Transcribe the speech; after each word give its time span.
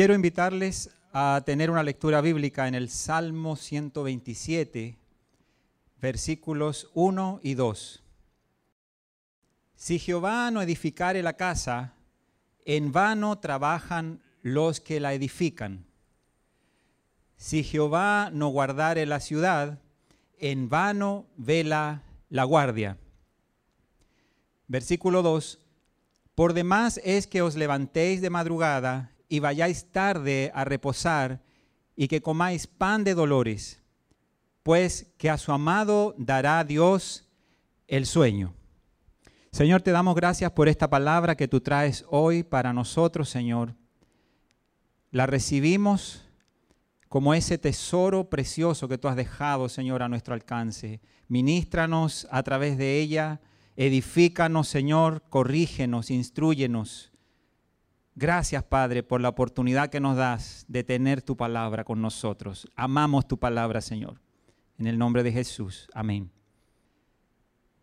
Quiero 0.00 0.14
invitarles 0.14 0.88
a 1.12 1.42
tener 1.44 1.70
una 1.70 1.82
lectura 1.82 2.22
bíblica 2.22 2.66
en 2.66 2.74
el 2.74 2.88
Salmo 2.88 3.54
127, 3.54 4.96
versículos 6.00 6.90
1 6.94 7.40
y 7.42 7.52
2. 7.52 8.02
Si 9.74 9.98
Jehová 9.98 10.50
no 10.50 10.62
edificare 10.62 11.22
la 11.22 11.34
casa, 11.34 11.92
en 12.64 12.92
vano 12.92 13.40
trabajan 13.40 14.22
los 14.40 14.80
que 14.80 15.00
la 15.00 15.12
edifican. 15.12 15.84
Si 17.36 17.62
Jehová 17.62 18.30
no 18.32 18.48
guardare 18.48 19.04
la 19.04 19.20
ciudad, 19.20 19.80
en 20.38 20.70
vano 20.70 21.26
vela 21.36 22.04
la 22.30 22.44
guardia. 22.44 22.96
Versículo 24.66 25.20
2. 25.20 25.58
Por 26.34 26.54
demás 26.54 26.98
es 27.04 27.26
que 27.26 27.42
os 27.42 27.54
levantéis 27.54 28.22
de 28.22 28.30
madrugada 28.30 29.10
y 29.30 29.38
vayáis 29.38 29.86
tarde 29.90 30.50
a 30.54 30.64
reposar 30.64 31.40
y 31.96 32.08
que 32.08 32.20
comáis 32.20 32.66
pan 32.66 33.04
de 33.04 33.14
dolores, 33.14 33.80
pues 34.64 35.06
que 35.16 35.30
a 35.30 35.38
su 35.38 35.52
amado 35.52 36.14
dará 36.18 36.62
Dios 36.64 37.28
el 37.86 38.06
sueño. 38.06 38.52
Señor, 39.52 39.82
te 39.82 39.92
damos 39.92 40.16
gracias 40.16 40.50
por 40.50 40.68
esta 40.68 40.90
palabra 40.90 41.36
que 41.36 41.48
tú 41.48 41.60
traes 41.60 42.04
hoy 42.10 42.42
para 42.42 42.72
nosotros, 42.72 43.28
Señor. 43.28 43.74
La 45.12 45.26
recibimos 45.26 46.28
como 47.08 47.32
ese 47.32 47.56
tesoro 47.56 48.28
precioso 48.28 48.88
que 48.88 48.98
tú 48.98 49.06
has 49.06 49.16
dejado, 49.16 49.68
Señor, 49.68 50.02
a 50.02 50.08
nuestro 50.08 50.34
alcance. 50.34 51.00
Ministranos 51.28 52.26
a 52.32 52.42
través 52.42 52.76
de 52.78 52.98
ella, 52.98 53.40
edifícanos, 53.76 54.66
Señor, 54.68 55.22
corrígenos, 55.28 56.10
instruyenos 56.10 57.09
Gracias, 58.20 58.62
Padre, 58.62 59.02
por 59.02 59.22
la 59.22 59.30
oportunidad 59.30 59.88
que 59.88 59.98
nos 59.98 60.14
das 60.14 60.66
de 60.68 60.84
tener 60.84 61.22
tu 61.22 61.38
palabra 61.38 61.84
con 61.84 62.02
nosotros. 62.02 62.68
Amamos 62.76 63.26
tu 63.26 63.38
palabra, 63.38 63.80
Señor. 63.80 64.20
En 64.78 64.86
el 64.86 64.98
nombre 64.98 65.22
de 65.22 65.32
Jesús. 65.32 65.88
Amén. 65.94 66.30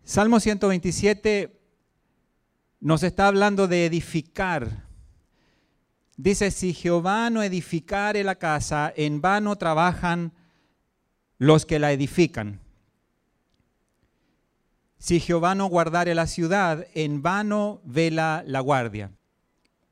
Salmo 0.04 0.40
127 0.40 1.60
nos 2.80 3.02
está 3.02 3.28
hablando 3.28 3.68
de 3.68 3.88
edificar. 3.88 4.86
Dice, 6.18 6.52
si 6.52 6.72
Jehová 6.72 7.32
no 7.32 7.42
edificare 7.42 8.24
la 8.24 8.36
casa, 8.36 8.94
en 8.96 9.22
vano 9.22 9.56
trabajan 9.56 10.34
los 11.40 11.66
que 11.66 11.80
la 11.80 11.92
edifican. 11.92 12.60
Si 15.00 15.20
Jehová 15.20 15.56
no 15.56 15.66
guardare 15.66 16.14
la 16.14 16.28
ciudad, 16.28 16.86
en 16.94 17.24
vano 17.24 17.82
vela 17.84 18.44
la 18.46 18.60
guardia. 18.60 19.18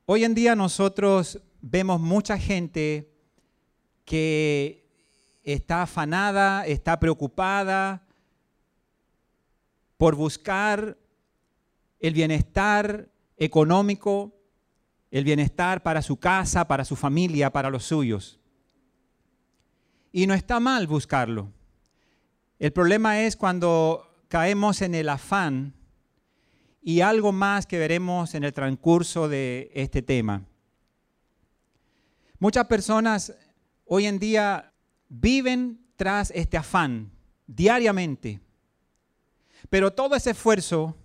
Hoy 0.08 0.22
en 0.22 0.36
día 0.36 0.54
nosotros 0.54 1.42
vemos 1.60 2.00
mucha 2.00 2.38
gente 2.38 3.12
que 4.04 4.88
está 5.42 5.82
afanada, 5.82 6.64
está 6.64 7.00
preocupada 7.00 8.06
por 9.96 10.14
buscar 10.14 10.96
el 11.98 12.14
bienestar 12.14 13.08
económico, 13.36 14.32
el 15.10 15.24
bienestar 15.24 15.82
para 15.82 16.02
su 16.02 16.18
casa, 16.18 16.68
para 16.68 16.84
su 16.84 16.94
familia, 16.94 17.50
para 17.50 17.68
los 17.68 17.82
suyos. 17.82 18.38
Y 20.12 20.28
no 20.28 20.34
está 20.34 20.60
mal 20.60 20.86
buscarlo. 20.86 21.50
El 22.60 22.72
problema 22.72 23.22
es 23.22 23.34
cuando 23.34 24.08
caemos 24.28 24.82
en 24.82 24.94
el 24.94 25.08
afán 25.08 25.74
y 26.86 27.00
algo 27.00 27.32
más 27.32 27.66
que 27.66 27.80
veremos 27.80 28.36
en 28.36 28.44
el 28.44 28.52
transcurso 28.52 29.28
de 29.28 29.72
este 29.74 30.02
tema. 30.02 30.44
Muchas 32.38 32.64
personas 32.66 33.34
hoy 33.86 34.06
en 34.06 34.20
día 34.20 34.72
viven 35.08 35.84
tras 35.96 36.30
este 36.32 36.56
afán 36.56 37.10
diariamente, 37.48 38.38
pero 39.68 39.92
todo 39.94 40.14
ese 40.14 40.30
esfuerzo 40.30 40.96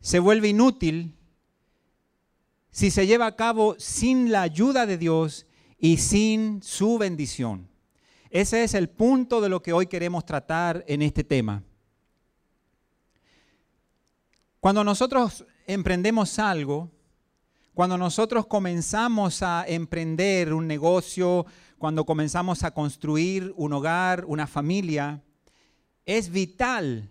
se 0.00 0.18
vuelve 0.18 0.48
inútil 0.48 1.16
si 2.70 2.90
se 2.90 3.06
lleva 3.06 3.24
a 3.24 3.36
cabo 3.36 3.74
sin 3.78 4.30
la 4.30 4.42
ayuda 4.42 4.84
de 4.84 4.98
Dios 4.98 5.46
y 5.78 5.96
sin 5.96 6.62
su 6.62 6.98
bendición. 6.98 7.70
Ese 8.28 8.64
es 8.64 8.74
el 8.74 8.90
punto 8.90 9.40
de 9.40 9.48
lo 9.48 9.62
que 9.62 9.72
hoy 9.72 9.86
queremos 9.86 10.26
tratar 10.26 10.84
en 10.86 11.00
este 11.00 11.24
tema. 11.24 11.62
Cuando 14.60 14.82
nosotros 14.82 15.44
emprendemos 15.66 16.38
algo, 16.38 16.90
cuando 17.74 17.96
nosotros 17.96 18.46
comenzamos 18.46 19.42
a 19.42 19.64
emprender 19.68 20.52
un 20.52 20.66
negocio, 20.66 21.46
cuando 21.78 22.04
comenzamos 22.04 22.64
a 22.64 22.72
construir 22.72 23.52
un 23.56 23.72
hogar, 23.72 24.24
una 24.24 24.48
familia, 24.48 25.22
es 26.04 26.30
vital 26.30 27.08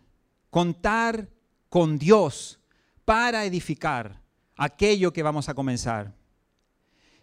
contar 0.49 1.29
con 1.69 1.97
Dios 1.97 2.59
para 3.05 3.45
edificar 3.45 4.21
aquello 4.57 5.13
que 5.13 5.23
vamos 5.23 5.47
a 5.47 5.53
comenzar. 5.53 6.13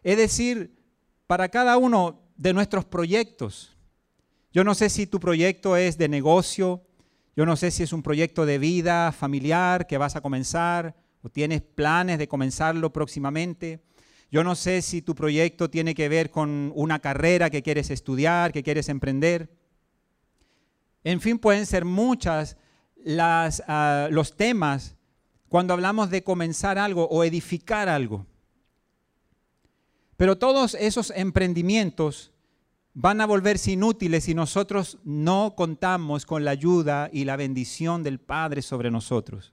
Es 0.02 0.16
decir, 0.16 0.74
para 1.26 1.48
cada 1.48 1.76
uno 1.76 2.22
de 2.36 2.52
nuestros 2.52 2.84
proyectos. 2.84 3.76
Yo 4.52 4.64
no 4.64 4.74
sé 4.74 4.88
si 4.88 5.06
tu 5.06 5.20
proyecto 5.20 5.76
es 5.76 5.98
de 5.98 6.08
negocio, 6.08 6.84
yo 7.37 7.47
no 7.47 7.56
sé 7.56 7.71
si 7.71 7.83
es 7.83 7.93
un 7.93 8.03
proyecto 8.03 8.47
de 8.47 8.59
vida 8.59 9.11
familiar 9.11 9.87
que 9.87 9.99
vas 9.99 10.15
a 10.15 10.21
comenzar 10.21 10.95
o 11.22 11.28
tienes 11.28 11.62
planes 11.62 12.19
de 12.19 12.28
comenzarlo 12.28 12.93
próximamente. 12.93 13.83
Yo 14.31 14.45
no 14.45 14.55
sé 14.55 14.83
si 14.83 15.03
tu 15.03 15.15
proyecto 15.15 15.69
tiene 15.69 15.95
que 15.95 16.09
ver 16.09 16.31
con 16.31 16.72
una 16.75 17.00
carrera 17.00 17.50
que 17.50 17.62
quieres 17.62 17.91
estudiar, 17.91 18.53
que 18.53 18.62
quieres 18.62 18.89
emprender. 18.89 19.50
En 21.03 21.21
fin, 21.21 21.39
pueden 21.39 21.67
ser 21.67 21.84
muchas 21.84 22.56
las, 22.97 23.62
ah, 23.69 24.09
los 24.11 24.37
temas 24.37 24.97
cuando 25.49 25.72
hablamos 25.72 26.11
de 26.11 26.22
comenzar 26.22 26.78
algo 26.78 27.09
o 27.09 27.25
edificar 27.25 27.89
algo. 27.89 28.27
Pero 30.16 30.39
todos 30.39 30.75
esos 30.75 31.11
emprendimientos 31.11 32.34
van 32.94 33.21
a 33.21 33.27
volverse 33.27 33.72
inútiles 33.72 34.25
si 34.25 34.34
nosotros 34.34 34.99
no 35.05 35.55
contamos 35.56 36.25
con 36.25 36.44
la 36.44 36.53
ayuda 36.53 37.10
y 37.12 37.25
la 37.25 37.37
bendición 37.37 38.03
del 38.05 38.21
Padre 38.21 38.62
sobre 38.62 38.91
nosotros. 38.91 39.53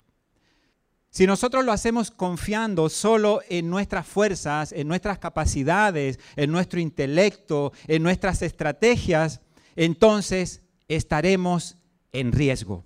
Si 1.10 1.28
nosotros 1.28 1.66
lo 1.66 1.74
hacemos 1.74 2.10
confiando 2.10 2.88
solo 2.88 3.42
en 3.50 3.70
nuestras 3.70 4.08
fuerzas, 4.08 4.72
en 4.72 4.88
nuestras 4.88 5.20
capacidades, 5.20 6.20
en 6.38 6.52
nuestro 6.52 6.80
intelecto, 6.80 7.74
en 7.88 8.02
nuestras 8.04 8.42
estrategias, 8.42 9.42
entonces 9.76 10.62
estaremos 10.88 11.76
en 12.14 12.32
riesgo. 12.32 12.86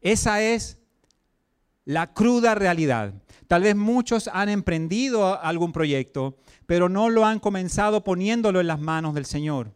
Esa 0.00 0.40
es 0.40 0.78
la 1.84 2.14
cruda 2.14 2.54
realidad. 2.54 3.12
Tal 3.46 3.62
vez 3.62 3.76
muchos 3.76 4.28
han 4.32 4.48
emprendido 4.48 5.38
algún 5.42 5.72
proyecto, 5.72 6.38
pero 6.66 6.88
no 6.88 7.10
lo 7.10 7.24
han 7.24 7.40
comenzado 7.40 8.04
poniéndolo 8.04 8.60
en 8.60 8.66
las 8.66 8.80
manos 8.80 9.14
del 9.14 9.26
Señor. 9.26 9.72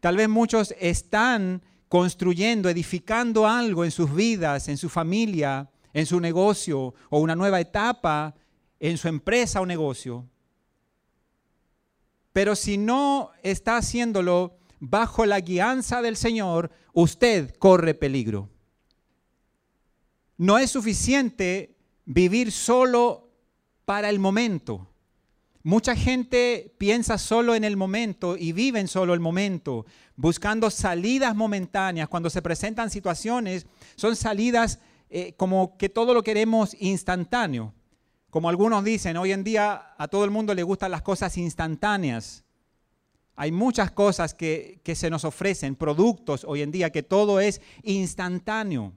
Tal 0.00 0.16
vez 0.16 0.28
muchos 0.28 0.74
están 0.78 1.62
construyendo, 1.88 2.68
edificando 2.68 3.46
algo 3.46 3.84
en 3.84 3.90
sus 3.90 4.14
vidas, 4.14 4.68
en 4.68 4.76
su 4.76 4.88
familia, 4.88 5.70
en 5.92 6.06
su 6.06 6.20
negocio 6.20 6.94
o 7.10 7.18
una 7.18 7.34
nueva 7.34 7.60
etapa 7.60 8.34
en 8.80 8.98
su 8.98 9.08
empresa 9.08 9.60
o 9.60 9.66
negocio. 9.66 10.28
Pero 12.32 12.54
si 12.54 12.76
no 12.76 13.30
está 13.42 13.78
haciéndolo 13.78 14.58
bajo 14.78 15.24
la 15.24 15.40
guianza 15.40 16.02
del 16.02 16.16
Señor, 16.16 16.70
usted 16.92 17.54
corre 17.58 17.94
peligro. 17.94 18.50
No 20.36 20.58
es 20.58 20.70
suficiente 20.70 21.76
vivir 22.04 22.52
solo 22.52 23.30
para 23.86 24.10
el 24.10 24.18
momento. 24.18 24.86
Mucha 25.66 25.96
gente 25.96 26.76
piensa 26.78 27.18
solo 27.18 27.56
en 27.56 27.64
el 27.64 27.76
momento 27.76 28.36
y 28.36 28.52
vive 28.52 28.78
en 28.78 28.86
solo 28.86 29.14
el 29.14 29.18
momento, 29.18 29.84
buscando 30.14 30.70
salidas 30.70 31.34
momentáneas. 31.34 32.08
Cuando 32.08 32.30
se 32.30 32.40
presentan 32.40 32.88
situaciones, 32.88 33.66
son 33.96 34.14
salidas 34.14 34.78
eh, 35.10 35.34
como 35.36 35.76
que 35.76 35.88
todo 35.88 36.14
lo 36.14 36.22
queremos 36.22 36.76
instantáneo. 36.78 37.74
Como 38.30 38.48
algunos 38.48 38.84
dicen, 38.84 39.16
hoy 39.16 39.32
en 39.32 39.42
día 39.42 39.96
a 39.98 40.06
todo 40.06 40.24
el 40.24 40.30
mundo 40.30 40.54
le 40.54 40.62
gustan 40.62 40.92
las 40.92 41.02
cosas 41.02 41.36
instantáneas. 41.36 42.44
Hay 43.34 43.50
muchas 43.50 43.90
cosas 43.90 44.34
que, 44.34 44.80
que 44.84 44.94
se 44.94 45.10
nos 45.10 45.24
ofrecen, 45.24 45.74
productos 45.74 46.44
hoy 46.44 46.62
en 46.62 46.70
día, 46.70 46.90
que 46.90 47.02
todo 47.02 47.40
es 47.40 47.60
instantáneo. 47.82 48.92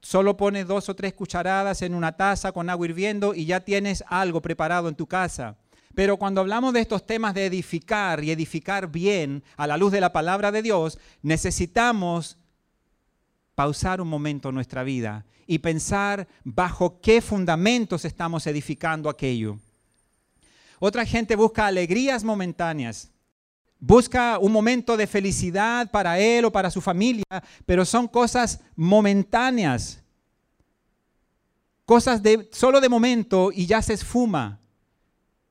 Solo 0.00 0.36
pones 0.36 0.68
dos 0.68 0.88
o 0.88 0.94
tres 0.94 1.14
cucharadas 1.14 1.82
en 1.82 1.96
una 1.96 2.16
taza 2.16 2.52
con 2.52 2.70
agua 2.70 2.86
hirviendo 2.86 3.34
y 3.34 3.44
ya 3.46 3.58
tienes 3.58 4.04
algo 4.06 4.40
preparado 4.40 4.88
en 4.88 4.94
tu 4.94 5.08
casa. 5.08 5.56
Pero 5.94 6.16
cuando 6.16 6.40
hablamos 6.40 6.72
de 6.72 6.80
estos 6.80 7.04
temas 7.06 7.34
de 7.34 7.46
edificar 7.46 8.22
y 8.22 8.30
edificar 8.30 8.90
bien 8.90 9.42
a 9.56 9.66
la 9.66 9.76
luz 9.76 9.92
de 9.92 10.00
la 10.00 10.12
palabra 10.12 10.52
de 10.52 10.62
Dios, 10.62 10.98
necesitamos 11.22 12.38
pausar 13.54 14.00
un 14.00 14.08
momento 14.08 14.48
en 14.48 14.54
nuestra 14.54 14.84
vida 14.84 15.26
y 15.46 15.58
pensar 15.58 16.28
bajo 16.44 17.00
qué 17.00 17.20
fundamentos 17.20 18.04
estamos 18.04 18.46
edificando 18.46 19.10
aquello. 19.10 19.58
Otra 20.78 21.04
gente 21.04 21.34
busca 21.34 21.66
alegrías 21.66 22.22
momentáneas. 22.22 23.10
Busca 23.80 24.38
un 24.38 24.52
momento 24.52 24.96
de 24.96 25.06
felicidad 25.06 25.90
para 25.90 26.18
él 26.18 26.44
o 26.44 26.52
para 26.52 26.70
su 26.70 26.80
familia, 26.80 27.24
pero 27.66 27.84
son 27.84 28.06
cosas 28.06 28.60
momentáneas. 28.76 30.02
Cosas 31.84 32.22
de 32.22 32.48
solo 32.52 32.80
de 32.80 32.88
momento 32.88 33.50
y 33.52 33.66
ya 33.66 33.82
se 33.82 33.94
esfuma. 33.94 34.59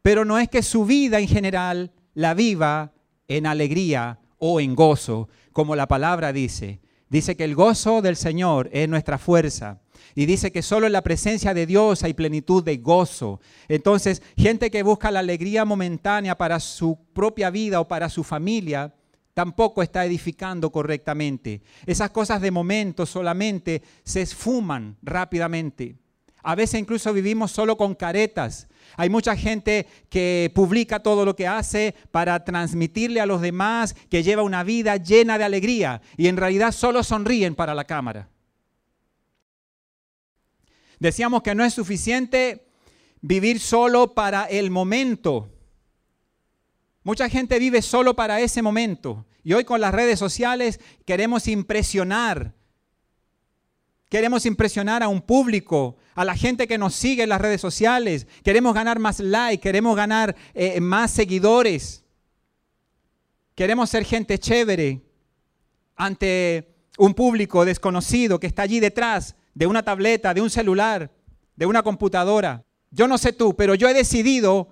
Pero 0.01 0.25
no 0.25 0.39
es 0.39 0.49
que 0.49 0.63
su 0.63 0.85
vida 0.85 1.19
en 1.19 1.27
general 1.27 1.91
la 2.13 2.33
viva 2.33 2.93
en 3.27 3.45
alegría 3.45 4.19
o 4.37 4.59
en 4.59 4.75
gozo, 4.75 5.29
como 5.51 5.75
la 5.75 5.87
palabra 5.87 6.33
dice. 6.33 6.79
Dice 7.09 7.35
que 7.35 7.43
el 7.43 7.55
gozo 7.55 8.01
del 8.01 8.15
Señor 8.15 8.69
es 8.71 8.87
nuestra 8.87 9.17
fuerza. 9.17 9.81
Y 10.15 10.25
dice 10.25 10.51
que 10.51 10.61
solo 10.61 10.87
en 10.87 10.93
la 10.93 11.01
presencia 11.01 11.53
de 11.53 11.65
Dios 11.65 12.03
hay 12.03 12.13
plenitud 12.13 12.63
de 12.63 12.77
gozo. 12.77 13.39
Entonces, 13.67 14.21
gente 14.37 14.71
que 14.71 14.83
busca 14.83 15.11
la 15.11 15.19
alegría 15.19 15.65
momentánea 15.65 16.37
para 16.37 16.59
su 16.59 16.97
propia 17.13 17.49
vida 17.49 17.79
o 17.79 17.87
para 17.87 18.09
su 18.09 18.23
familia, 18.23 18.93
tampoco 19.33 19.81
está 19.81 20.05
edificando 20.05 20.71
correctamente. 20.71 21.61
Esas 21.85 22.09
cosas 22.11 22.41
de 22.41 22.51
momento 22.51 23.05
solamente 23.05 23.81
se 24.03 24.21
esfuman 24.21 24.97
rápidamente. 25.01 25.95
A 26.43 26.55
veces 26.55 26.79
incluso 26.79 27.13
vivimos 27.13 27.51
solo 27.51 27.77
con 27.77 27.95
caretas. 27.95 28.67
Hay 28.99 29.09
mucha 29.09 29.37
gente 29.37 29.87
que 30.09 30.51
publica 30.53 30.99
todo 30.99 31.23
lo 31.23 31.33
que 31.33 31.47
hace 31.47 31.95
para 32.11 32.43
transmitirle 32.43 33.21
a 33.21 33.25
los 33.25 33.39
demás 33.39 33.95
que 34.09 34.23
lleva 34.23 34.43
una 34.43 34.61
vida 34.61 34.97
llena 34.97 35.37
de 35.37 35.45
alegría 35.45 36.01
y 36.17 36.27
en 36.27 36.35
realidad 36.35 36.73
solo 36.73 37.01
sonríen 37.01 37.55
para 37.55 37.73
la 37.73 37.85
cámara. 37.85 38.27
Decíamos 40.99 41.43
que 41.43 41.55
no 41.55 41.63
es 41.63 41.73
suficiente 41.73 42.67
vivir 43.21 43.61
solo 43.61 44.13
para 44.13 44.43
el 44.47 44.69
momento. 44.69 45.49
Mucha 47.03 47.29
gente 47.29 47.57
vive 47.57 47.81
solo 47.81 48.17
para 48.17 48.41
ese 48.41 48.61
momento. 48.61 49.25
Y 49.45 49.53
hoy 49.53 49.63
con 49.63 49.79
las 49.79 49.93
redes 49.93 50.19
sociales 50.19 50.81
queremos 51.05 51.47
impresionar. 51.47 52.53
Queremos 54.09 54.47
impresionar 54.47 55.03
a 55.03 55.07
un 55.07 55.21
público, 55.21 55.95
a 56.15 56.25
la 56.25 56.35
gente 56.35 56.67
que 56.67 56.79
nos 56.79 56.95
sigue 56.95 57.23
en 57.23 57.29
las 57.29 57.39
redes 57.39 57.61
sociales. 57.61 58.25
Queremos 58.43 58.73
ganar 58.73 58.97
más 58.97 59.19
likes, 59.19 59.61
queremos 59.61 59.95
ganar 59.95 60.35
eh, 60.55 60.81
más 60.81 61.11
seguidores. 61.11 62.03
Queremos 63.53 63.91
ser 63.91 64.03
gente 64.03 64.39
chévere 64.39 65.01
ante 65.95 66.75
un 66.97 67.13
público 67.13 67.65
desconocido 67.65 68.39
que 68.39 68.47
está 68.47 68.63
allí 68.63 68.79
detrás 68.79 69.35
de 69.53 69.67
una 69.67 69.83
tableta, 69.83 70.33
de 70.33 70.41
un 70.41 70.49
celular, 70.49 71.11
de 71.55 71.65
una 71.67 71.83
computadora. 71.83 72.65
Yo 72.89 73.07
no 73.07 73.19
sé 73.19 73.31
tú, 73.31 73.55
pero 73.55 73.75
yo 73.75 73.87
he 73.87 73.93
decidido 73.93 74.69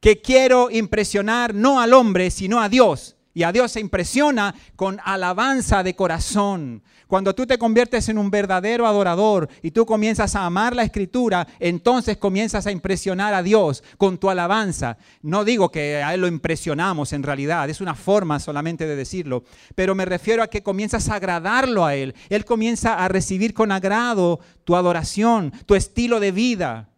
que 0.00 0.20
quiero 0.20 0.70
impresionar 0.70 1.54
no 1.54 1.80
al 1.80 1.92
hombre, 1.92 2.30
sino 2.30 2.60
a 2.60 2.68
Dios. 2.68 3.16
Y 3.34 3.42
a 3.42 3.50
Dios 3.50 3.72
se 3.72 3.80
impresiona 3.80 4.54
con 4.76 5.00
alabanza 5.04 5.82
de 5.82 5.96
corazón. 5.96 6.82
Cuando 7.08 7.34
tú 7.34 7.46
te 7.46 7.58
conviertes 7.58 8.08
en 8.08 8.16
un 8.16 8.30
verdadero 8.30 8.86
adorador 8.86 9.48
y 9.60 9.72
tú 9.72 9.84
comienzas 9.84 10.36
a 10.36 10.46
amar 10.46 10.74
la 10.74 10.84
escritura, 10.84 11.46
entonces 11.58 12.16
comienzas 12.16 12.66
a 12.66 12.70
impresionar 12.70 13.34
a 13.34 13.42
Dios 13.42 13.82
con 13.98 14.18
tu 14.18 14.30
alabanza. 14.30 14.96
No 15.20 15.44
digo 15.44 15.70
que 15.70 15.96
a 16.02 16.14
Él 16.14 16.20
lo 16.20 16.28
impresionamos 16.28 17.12
en 17.12 17.24
realidad, 17.24 17.68
es 17.68 17.80
una 17.80 17.94
forma 17.94 18.38
solamente 18.38 18.86
de 18.86 18.96
decirlo, 18.96 19.44
pero 19.74 19.94
me 19.94 20.04
refiero 20.04 20.42
a 20.42 20.48
que 20.48 20.62
comienzas 20.62 21.08
a 21.08 21.16
agradarlo 21.16 21.84
a 21.84 21.96
Él. 21.96 22.14
Él 22.28 22.44
comienza 22.44 22.94
a 22.94 23.08
recibir 23.08 23.52
con 23.52 23.72
agrado 23.72 24.40
tu 24.64 24.76
adoración, 24.76 25.52
tu 25.66 25.74
estilo 25.74 26.20
de 26.20 26.32
vida. 26.32 26.93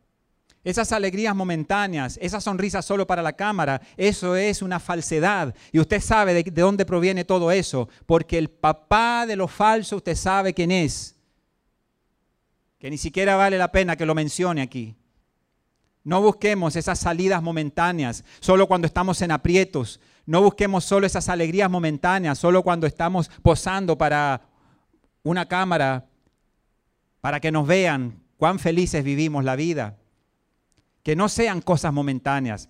Esas 0.67 0.91
alegrías 0.91 1.37
momentáneas, 1.37 2.19
esa 2.21 2.41
sonrisa 2.41 2.83
solo 2.83 3.07
para 3.07 3.23
la 3.23 3.35
cámara, 3.35 3.81
eso 3.97 4.35
es 4.35 4.63
una 4.63 4.81
falsedad. 4.81 5.55
Y 5.71 5.79
usted 5.79 6.01
sabe 6.01 6.35
de, 6.35 6.43
dónde 6.51 6.85
proviene 6.85 7.25
todo 7.25 7.53
eso. 7.53 7.89
Porque 8.05 8.37
el 8.37 8.51
papá 8.51 9.27
de 9.29 9.37
lo 9.37 9.47
falso, 9.47 9.95
usted 9.95 10.17
sabe 10.17 10.55
quién 10.55 10.73
es. 10.73 11.15
Que 12.81 12.91
ni 12.91 12.99
siquiera 12.99 13.37
vale 13.37 13.59
la 13.59 13.71
pena 13.71 13.95
que 13.95 14.05
lo 14.05 14.17
mencione 14.17 14.61
aquí. 14.61 14.97
No 16.03 16.21
busquemos 16.21 16.75
esas 16.75 16.99
salidas 16.99 17.41
momentáneas 17.45 18.25
solo 18.41 18.67
cuando 18.67 18.89
estamos 18.89 19.23
en 19.23 19.31
aprietos. 19.31 20.01
No 20.25 20.43
busquemos 20.43 20.85
solo 20.85 21.07
esas 21.07 21.29
alegrías 21.29 21.71
momentáneas 21.71 22.41
solo 22.41 22.65
cuando 22.65 22.89
estamos 22.89 23.31
posando 23.41 23.97
para 23.97 24.43
una 25.23 25.47
cámara, 25.47 26.07
para 27.21 27.39
que 27.39 27.53
nos 27.53 27.69
vean 27.69 28.21
cuán 28.37 28.59
felices 28.59 29.05
vivimos 29.05 29.45
la 29.45 29.55
vida 29.55 29.97
que 31.07 31.15
no 31.15 31.29
sean 31.29 31.61
cosas 31.61 31.93
momentáneas, 31.93 32.69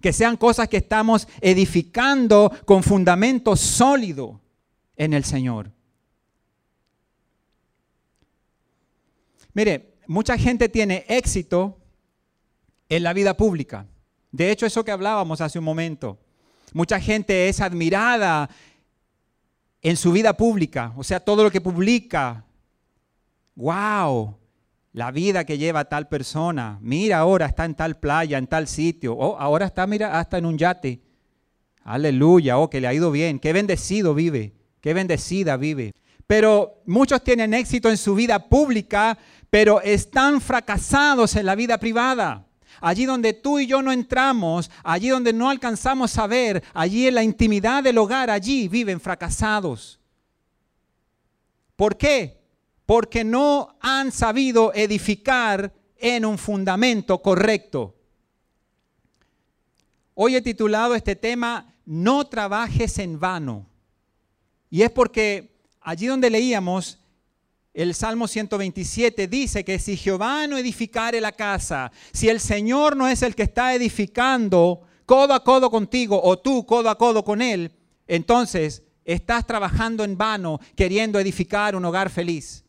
que 0.00 0.12
sean 0.12 0.36
cosas 0.36 0.68
que 0.68 0.76
estamos 0.76 1.26
edificando 1.40 2.52
con 2.64 2.84
fundamento 2.84 3.56
sólido 3.56 4.40
en 4.94 5.12
el 5.12 5.24
Señor. 5.24 5.72
Mire, 9.54 9.96
mucha 10.06 10.38
gente 10.38 10.68
tiene 10.68 11.04
éxito 11.08 11.80
en 12.88 13.02
la 13.02 13.12
vida 13.12 13.36
pública. 13.36 13.88
De 14.30 14.52
hecho, 14.52 14.64
eso 14.64 14.84
que 14.84 14.92
hablábamos 14.92 15.40
hace 15.40 15.58
un 15.58 15.64
momento. 15.64 16.16
Mucha 16.72 17.00
gente 17.00 17.48
es 17.48 17.60
admirada 17.60 18.48
en 19.82 19.96
su 19.96 20.12
vida 20.12 20.32
pública, 20.36 20.92
o 20.96 21.02
sea, 21.02 21.18
todo 21.18 21.42
lo 21.42 21.50
que 21.50 21.60
publica. 21.60 22.44
¡Wow! 23.56 24.38
La 24.98 25.12
vida 25.12 25.44
que 25.44 25.58
lleva 25.58 25.84
tal 25.84 26.08
persona. 26.08 26.76
Mira, 26.82 27.18
ahora 27.18 27.46
está 27.46 27.64
en 27.64 27.76
tal 27.76 28.00
playa, 28.00 28.36
en 28.36 28.48
tal 28.48 28.66
sitio. 28.66 29.14
Oh, 29.14 29.36
ahora 29.38 29.66
está, 29.66 29.86
mira, 29.86 30.18
hasta 30.18 30.38
en 30.38 30.44
un 30.44 30.58
yate. 30.58 31.00
Aleluya, 31.84 32.58
oh, 32.58 32.68
que 32.68 32.80
le 32.80 32.88
ha 32.88 32.92
ido 32.92 33.12
bien. 33.12 33.38
Qué 33.38 33.52
bendecido 33.52 34.12
vive, 34.12 34.56
qué 34.80 34.94
bendecida 34.94 35.56
vive. 35.56 35.92
Pero 36.26 36.82
muchos 36.84 37.22
tienen 37.22 37.54
éxito 37.54 37.88
en 37.88 37.96
su 37.96 38.16
vida 38.16 38.48
pública, 38.48 39.16
pero 39.50 39.80
están 39.82 40.40
fracasados 40.40 41.36
en 41.36 41.46
la 41.46 41.54
vida 41.54 41.78
privada. 41.78 42.48
Allí 42.80 43.04
donde 43.04 43.34
tú 43.34 43.60
y 43.60 43.68
yo 43.68 43.80
no 43.82 43.92
entramos, 43.92 44.68
allí 44.82 45.10
donde 45.10 45.32
no 45.32 45.48
alcanzamos 45.48 46.18
a 46.18 46.26
ver, 46.26 46.64
allí 46.74 47.06
en 47.06 47.14
la 47.14 47.22
intimidad 47.22 47.84
del 47.84 47.98
hogar, 47.98 48.30
allí 48.30 48.66
viven 48.66 49.00
fracasados. 49.00 50.00
¿Por 51.76 51.96
qué? 51.96 52.37
Porque 52.88 53.22
no 53.22 53.76
han 53.80 54.10
sabido 54.10 54.72
edificar 54.72 55.74
en 55.98 56.24
un 56.24 56.38
fundamento 56.38 57.20
correcto. 57.20 57.94
Hoy 60.14 60.36
he 60.36 60.40
titulado 60.40 60.94
este 60.94 61.14
tema 61.14 61.74
No 61.84 62.26
trabajes 62.28 62.98
en 62.98 63.20
vano. 63.20 63.66
Y 64.70 64.80
es 64.80 64.90
porque 64.90 65.60
allí 65.82 66.06
donde 66.06 66.30
leíamos 66.30 66.98
el 67.74 67.94
Salmo 67.94 68.26
127 68.26 69.28
dice 69.28 69.66
que 69.66 69.78
si 69.78 69.94
Jehová 69.94 70.46
no 70.46 70.56
edificare 70.56 71.20
la 71.20 71.32
casa, 71.32 71.92
si 72.14 72.30
el 72.30 72.40
Señor 72.40 72.96
no 72.96 73.06
es 73.06 73.20
el 73.20 73.34
que 73.34 73.42
está 73.42 73.74
edificando 73.74 74.80
codo 75.04 75.34
a 75.34 75.44
codo 75.44 75.70
contigo 75.70 76.18
o 76.24 76.38
tú 76.38 76.64
codo 76.64 76.88
a 76.88 76.96
codo 76.96 77.22
con 77.22 77.42
Él, 77.42 77.70
entonces 78.06 78.82
estás 79.04 79.46
trabajando 79.46 80.04
en 80.04 80.16
vano 80.16 80.58
queriendo 80.74 81.20
edificar 81.20 81.76
un 81.76 81.84
hogar 81.84 82.08
feliz 82.08 82.64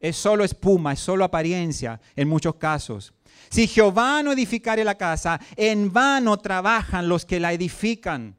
es 0.00 0.16
solo 0.16 0.44
espuma, 0.44 0.94
es 0.94 1.00
solo 1.00 1.24
apariencia 1.24 2.00
en 2.16 2.28
muchos 2.28 2.56
casos. 2.56 3.12
Si 3.50 3.66
Jehová 3.66 4.22
no 4.22 4.32
edificare 4.32 4.82
la 4.82 4.94
casa, 4.94 5.40
en 5.56 5.92
vano 5.92 6.38
trabajan 6.38 7.08
los 7.08 7.24
que 7.24 7.38
la 7.38 7.52
edifican. 7.52 8.36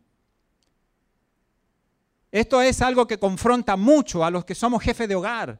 Esto 2.31 2.61
es 2.61 2.81
algo 2.81 3.05
que 3.05 3.19
confronta 3.19 3.75
mucho 3.75 4.23
a 4.23 4.31
los 4.31 4.45
que 4.45 4.55
somos 4.55 4.81
jefes 4.81 5.07
de 5.07 5.15
hogar, 5.15 5.59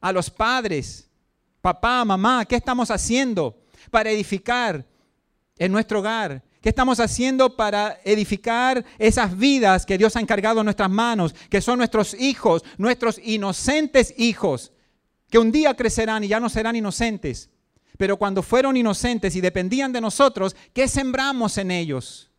a 0.00 0.12
los 0.12 0.30
padres, 0.30 1.10
papá, 1.60 2.04
mamá, 2.04 2.44
¿qué 2.44 2.56
estamos 2.56 2.90
haciendo 2.90 3.58
para 3.90 4.10
edificar 4.10 4.86
en 5.58 5.72
nuestro 5.72 5.98
hogar? 5.98 6.42
¿Qué 6.60 6.68
estamos 6.68 7.00
haciendo 7.00 7.56
para 7.56 8.00
edificar 8.04 8.84
esas 8.98 9.36
vidas 9.36 9.84
que 9.84 9.98
Dios 9.98 10.14
ha 10.16 10.20
encargado 10.20 10.60
en 10.60 10.66
nuestras 10.66 10.90
manos, 10.90 11.34
que 11.50 11.60
son 11.60 11.78
nuestros 11.78 12.14
hijos, 12.14 12.64
nuestros 12.78 13.20
inocentes 13.22 14.14
hijos? 14.16 14.72
Que 15.30 15.38
un 15.38 15.50
día 15.52 15.74
crecerán 15.74 16.24
y 16.24 16.28
ya 16.28 16.40
no 16.40 16.48
serán 16.48 16.76
inocentes. 16.76 17.50
Pero 17.98 18.16
cuando 18.16 18.42
fueron 18.42 18.76
inocentes 18.76 19.34
y 19.36 19.40
dependían 19.40 19.92
de 19.92 20.00
nosotros, 20.00 20.54
¿qué 20.72 20.86
sembramos 20.86 21.56
en 21.58 21.70
ellos? 21.70 22.30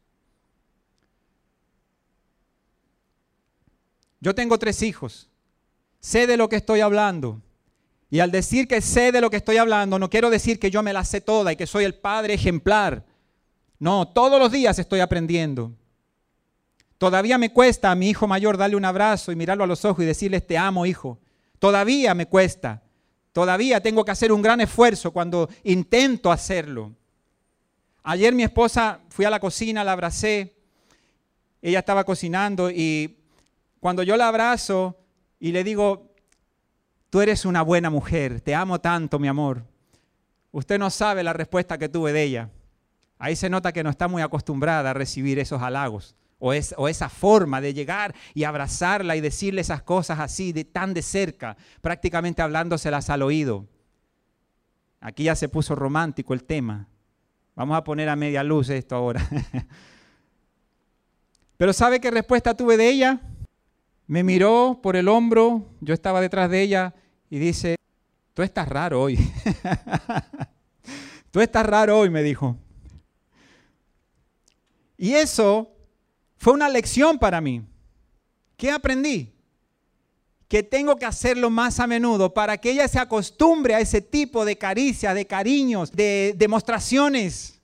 Yo 4.20 4.36
tengo 4.36 4.58
tres 4.58 4.82
hijos. 4.82 5.30
Sé 6.00 6.28
de 6.28 6.38
lo 6.38 6.48
que 6.50 6.58
estoy 6.58 6.82
hablando. 6.82 7.42
Y 8.10 8.20
al 8.20 8.32
decir 8.32 8.68
que 8.68 8.82
sé 8.82 9.12
de 9.12 9.20
lo 9.20 9.30
que 9.30 9.38
estoy 9.38 9.58
hablando, 9.58 10.00
no 10.00 10.10
quiero 10.10 10.30
decir 10.30 10.60
que 10.60 10.72
yo 10.72 10.82
me 10.82 10.94
la 10.94 11.04
sé 11.04 11.22
toda 11.22 11.52
y 11.52 11.56
que 11.56 11.68
soy 11.68 11.84
el 11.84 11.96
padre 11.96 12.36
ejemplar. 12.36 13.06
No, 13.80 14.08
todos 14.08 14.40
los 14.40 14.52
días 14.52 14.80
estoy 14.80 15.02
aprendiendo. 15.02 15.74
Todavía 16.98 17.38
me 17.38 17.52
cuesta 17.52 17.92
a 17.92 17.96
mi 17.96 18.10
hijo 18.10 18.28
mayor 18.28 18.58
darle 18.58 18.76
un 18.76 18.86
abrazo 18.86 19.32
y 19.32 19.36
mirarlo 19.36 19.64
a 19.64 19.68
los 19.68 19.86
ojos 19.86 20.04
y 20.04 20.08
decirle, 20.08 20.42
te 20.42 20.58
amo, 20.58 20.86
hijo. 20.86 21.20
Todavía 21.60 22.14
me 22.14 22.28
cuesta. 22.28 22.84
Todavía 23.34 23.82
tengo 23.82 24.04
que 24.04 24.12
hacer 24.12 24.32
un 24.32 24.42
gran 24.42 24.62
esfuerzo 24.62 25.12
cuando 25.12 25.50
intento 25.64 26.32
hacerlo. 26.32 26.94
Ayer 28.04 28.34
mi 28.34 28.44
esposa, 28.44 29.00
fui 29.10 29.26
a 29.26 29.30
la 29.30 29.40
cocina, 29.40 29.84
la 29.84 29.92
abracé, 29.92 30.56
ella 31.62 31.80
estaba 31.80 32.04
cocinando 32.04 32.72
y 32.72 33.18
cuando 33.80 34.02
yo 34.02 34.18
la 34.18 34.28
abrazo 34.28 34.98
y 35.40 35.52
le 35.52 35.64
digo, 35.64 36.14
tú 37.10 37.22
eres 37.22 37.46
una 37.46 37.62
buena 37.62 37.90
mujer, 37.90 38.42
te 38.42 38.56
amo 38.56 38.80
tanto, 38.80 39.20
mi 39.20 39.28
amor. 39.28 39.64
Usted 40.52 40.80
no 40.80 40.90
sabe 40.90 41.24
la 41.24 41.34
respuesta 41.34 41.78
que 41.78 41.90
tuve 41.90 42.14
de 42.14 42.24
ella. 42.24 42.50
Ahí 43.20 43.36
se 43.36 43.50
nota 43.50 43.72
que 43.72 43.84
no 43.84 43.90
está 43.90 44.08
muy 44.08 44.22
acostumbrada 44.22 44.92
a 44.92 44.94
recibir 44.94 45.38
esos 45.38 45.62
halagos 45.62 46.16
o, 46.40 46.54
esa 46.54 47.10
forma 47.10 47.62
de 47.62 47.74
llegar 47.74 48.14
y 48.34 48.44
abrazarla 48.44 49.16
y 49.16 49.22
decirle 49.22 49.62
esas 49.62 49.82
cosas 49.82 50.20
así, 50.20 50.54
de 50.54 50.66
tan 50.66 50.94
de 50.94 51.02
cerca, 51.02 51.58
prácticamente 51.82 52.42
hablándoselas 52.42 53.10
al 53.10 53.24
oído. 53.24 53.68
Aquí 55.00 55.24
ya 55.24 55.36
se 55.36 55.50
puso 55.50 55.76
romántico 55.76 56.34
el 56.34 56.44
tema. 56.44 56.88
Vamos 57.56 57.78
a 57.78 57.84
poner 57.84 58.10
a 58.10 58.16
media 58.16 58.44
luz 58.44 58.70
esto 58.70 58.96
ahora. 58.96 59.28
Pero 61.58 61.74
¿sabe 61.74 62.00
qué 62.00 62.12
respuesta 62.12 62.56
tuve 62.56 62.78
de 62.78 62.90
ella? 62.90 63.20
Me 64.06 64.24
miró 64.24 64.80
por 64.82 64.96
el 64.96 65.08
hombro, 65.08 65.66
yo 65.82 65.94
estaba 65.94 66.22
detrás 66.22 66.50
de 66.50 66.62
ella 66.62 66.94
y 67.30 67.40
dice, 67.40 67.76
tú 68.34 68.44
estás 68.44 68.70
raro 68.70 69.02
hoy. 69.02 69.18
tú 71.32 71.42
estás 71.42 71.66
raro 71.66 72.00
hoy, 72.00 72.10
me 72.10 72.22
dijo. 72.22 72.58
Y 74.98 75.14
eso 75.14 75.77
fue 76.38 76.54
una 76.54 76.70
lección 76.70 77.20
para 77.20 77.42
mí. 77.42 77.64
¿Qué 78.56 78.72
aprendí? 78.72 79.34
Que 80.48 80.64
tengo 80.64 80.96
que 80.96 81.06
hacerlo 81.06 81.50
más 81.50 81.80
a 81.80 81.88
menudo 81.88 82.34
para 82.34 82.58
que 82.58 82.72
ella 82.72 82.88
se 82.88 83.00
acostumbre 83.00 83.76
a 83.76 83.80
ese 83.80 84.02
tipo 84.02 84.46
de 84.46 84.58
caricias, 84.58 85.14
de 85.14 85.28
cariños, 85.28 85.92
de 85.92 86.34
demostraciones. 86.38 87.60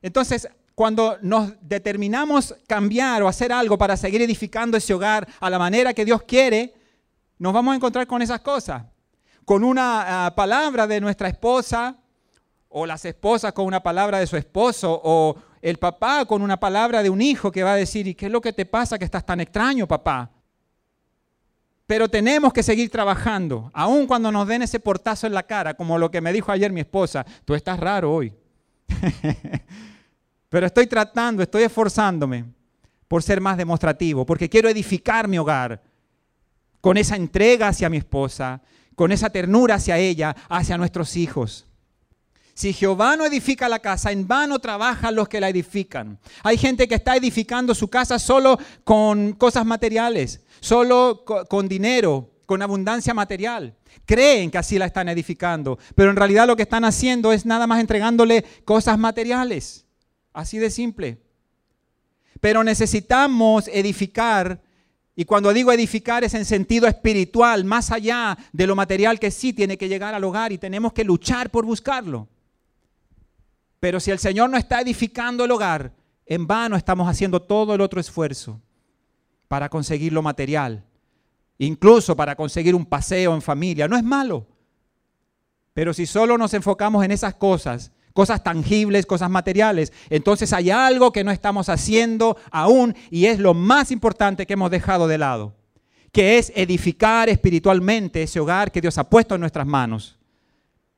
Entonces, 0.00 0.48
cuando 0.74 1.18
nos 1.22 1.54
determinamos 1.60 2.54
cambiar 2.68 3.22
o 3.22 3.28
hacer 3.28 3.52
algo 3.52 3.76
para 3.76 3.96
seguir 3.96 4.22
edificando 4.22 4.76
ese 4.76 4.94
hogar 4.94 5.26
a 5.40 5.50
la 5.50 5.58
manera 5.58 5.92
que 5.92 6.04
Dios 6.04 6.22
quiere, 6.22 6.72
nos 7.38 7.52
vamos 7.52 7.72
a 7.72 7.76
encontrar 7.76 8.06
con 8.06 8.22
esas 8.22 8.40
cosas. 8.40 8.84
Con 9.44 9.64
una 9.64 10.26
ah, 10.26 10.34
palabra 10.34 10.86
de 10.86 11.00
nuestra 11.00 11.28
esposa, 11.28 11.96
o 12.68 12.86
las 12.86 13.04
esposas 13.04 13.52
con 13.52 13.66
una 13.66 13.82
palabra 13.82 14.20
de 14.20 14.26
su 14.26 14.36
esposo, 14.36 15.00
o 15.02 15.36
el 15.68 15.78
papá 15.78 16.24
con 16.24 16.42
una 16.42 16.58
palabra 16.58 17.02
de 17.02 17.10
un 17.10 17.20
hijo 17.20 17.52
que 17.52 17.62
va 17.62 17.72
a 17.72 17.76
decir, 17.76 18.06
¿y 18.06 18.14
qué 18.14 18.26
es 18.26 18.32
lo 18.32 18.40
que 18.40 18.52
te 18.52 18.66
pasa 18.66 18.98
que 18.98 19.04
estás 19.04 19.24
tan 19.24 19.40
extraño, 19.40 19.86
papá? 19.86 20.30
Pero 21.86 22.08
tenemos 22.08 22.52
que 22.52 22.62
seguir 22.62 22.90
trabajando, 22.90 23.70
aun 23.72 24.06
cuando 24.06 24.30
nos 24.30 24.46
den 24.46 24.62
ese 24.62 24.80
portazo 24.80 25.26
en 25.26 25.34
la 25.34 25.42
cara, 25.42 25.74
como 25.74 25.98
lo 25.98 26.10
que 26.10 26.20
me 26.20 26.32
dijo 26.32 26.52
ayer 26.52 26.72
mi 26.72 26.80
esposa, 26.80 27.24
tú 27.44 27.54
estás 27.54 27.78
raro 27.80 28.12
hoy. 28.12 28.32
Pero 30.48 30.66
estoy 30.66 30.86
tratando, 30.86 31.42
estoy 31.42 31.62
esforzándome 31.62 32.44
por 33.06 33.22
ser 33.22 33.40
más 33.40 33.56
demostrativo, 33.56 34.26
porque 34.26 34.48
quiero 34.48 34.68
edificar 34.68 35.28
mi 35.28 35.38
hogar 35.38 35.82
con 36.80 36.96
esa 36.96 37.16
entrega 37.16 37.68
hacia 37.68 37.88
mi 37.88 37.96
esposa, 37.96 38.60
con 38.94 39.12
esa 39.12 39.30
ternura 39.30 39.76
hacia 39.76 39.96
ella, 39.96 40.34
hacia 40.48 40.76
nuestros 40.76 41.16
hijos. 41.16 41.67
Si 42.58 42.72
Jehová 42.72 43.16
no 43.16 43.24
edifica 43.24 43.68
la 43.68 43.78
casa, 43.78 44.10
en 44.10 44.26
vano 44.26 44.58
trabajan 44.58 45.14
los 45.14 45.28
que 45.28 45.40
la 45.40 45.48
edifican. 45.48 46.18
Hay 46.42 46.58
gente 46.58 46.88
que 46.88 46.96
está 46.96 47.14
edificando 47.14 47.72
su 47.72 47.86
casa 47.86 48.18
solo 48.18 48.58
con 48.82 49.34
cosas 49.34 49.64
materiales, 49.64 50.40
solo 50.58 51.24
con 51.24 51.68
dinero, 51.68 52.32
con 52.46 52.60
abundancia 52.60 53.14
material. 53.14 53.76
Creen 54.04 54.50
que 54.50 54.58
así 54.58 54.76
la 54.76 54.86
están 54.86 55.08
edificando, 55.08 55.78
pero 55.94 56.10
en 56.10 56.16
realidad 56.16 56.48
lo 56.48 56.56
que 56.56 56.64
están 56.64 56.84
haciendo 56.84 57.32
es 57.32 57.46
nada 57.46 57.68
más 57.68 57.78
entregándole 57.78 58.44
cosas 58.64 58.98
materiales. 58.98 59.86
Así 60.32 60.58
de 60.58 60.70
simple. 60.70 61.22
Pero 62.40 62.64
necesitamos 62.64 63.68
edificar, 63.68 64.60
y 65.14 65.26
cuando 65.26 65.52
digo 65.52 65.70
edificar 65.70 66.24
es 66.24 66.34
en 66.34 66.44
sentido 66.44 66.88
espiritual, 66.88 67.64
más 67.64 67.92
allá 67.92 68.36
de 68.52 68.66
lo 68.66 68.74
material 68.74 69.20
que 69.20 69.30
sí 69.30 69.52
tiene 69.52 69.78
que 69.78 69.88
llegar 69.88 70.12
al 70.12 70.24
hogar 70.24 70.50
y 70.50 70.58
tenemos 70.58 70.92
que 70.92 71.04
luchar 71.04 71.50
por 71.50 71.64
buscarlo. 71.64 72.26
Pero 73.80 74.00
si 74.00 74.10
el 74.10 74.18
Señor 74.18 74.50
no 74.50 74.56
está 74.56 74.80
edificando 74.80 75.44
el 75.44 75.50
hogar, 75.50 75.92
en 76.26 76.46
vano 76.46 76.76
estamos 76.76 77.08
haciendo 77.08 77.40
todo 77.40 77.74
el 77.74 77.80
otro 77.80 78.00
esfuerzo 78.00 78.60
para 79.48 79.68
conseguir 79.68 80.12
lo 80.12 80.22
material, 80.22 80.84
incluso 81.56 82.14
para 82.16 82.36
conseguir 82.36 82.74
un 82.74 82.84
paseo 82.84 83.34
en 83.34 83.42
familia. 83.42 83.88
No 83.88 83.96
es 83.96 84.04
malo. 84.04 84.46
Pero 85.72 85.94
si 85.94 86.06
solo 86.06 86.36
nos 86.36 86.54
enfocamos 86.54 87.04
en 87.04 87.12
esas 87.12 87.34
cosas, 87.34 87.92
cosas 88.12 88.42
tangibles, 88.42 89.06
cosas 89.06 89.30
materiales, 89.30 89.92
entonces 90.10 90.52
hay 90.52 90.70
algo 90.70 91.12
que 91.12 91.22
no 91.22 91.30
estamos 91.30 91.68
haciendo 91.68 92.36
aún 92.50 92.96
y 93.10 93.26
es 93.26 93.38
lo 93.38 93.54
más 93.54 93.92
importante 93.92 94.44
que 94.44 94.54
hemos 94.54 94.72
dejado 94.72 95.06
de 95.06 95.18
lado, 95.18 95.54
que 96.10 96.36
es 96.36 96.52
edificar 96.56 97.28
espiritualmente 97.28 98.24
ese 98.24 98.40
hogar 98.40 98.72
que 98.72 98.80
Dios 98.80 98.98
ha 98.98 99.08
puesto 99.08 99.36
en 99.36 99.40
nuestras 99.40 99.66
manos. 99.66 100.18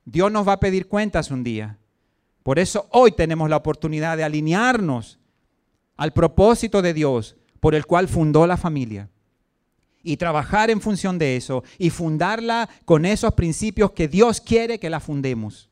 Dios 0.07 0.33
nos 0.33 0.49
va 0.49 0.55
a 0.55 0.61
pedir 0.61 0.89
cuentas 0.89 1.31
un 1.31 1.45
día. 1.45 1.80
Por 2.43 2.59
eso 2.59 2.89
hoy 2.91 3.13
tenemos 3.13 3.51
la 3.51 3.57
oportunidad 3.57 4.17
de 4.17 4.25
alinearnos 4.25 5.19
al 5.97 6.13
propósito 6.13 6.83
de 6.83 6.95
Dios 6.95 7.37
por 7.61 7.75
el 7.75 7.87
cual 7.87 8.09
fundó 8.09 8.47
la 8.47 8.57
familia 8.57 9.11
y 10.03 10.17
trabajar 10.17 10.71
en 10.71 10.81
función 10.81 11.19
de 11.19 11.37
eso 11.37 11.63
y 11.79 11.91
fundarla 11.91 12.69
con 12.85 13.05
esos 13.05 13.35
principios 13.35 13.93
que 13.93 14.09
Dios 14.09 14.41
quiere 14.41 14.81
que 14.81 14.91
la 14.91 15.01
fundemos. 15.01 15.69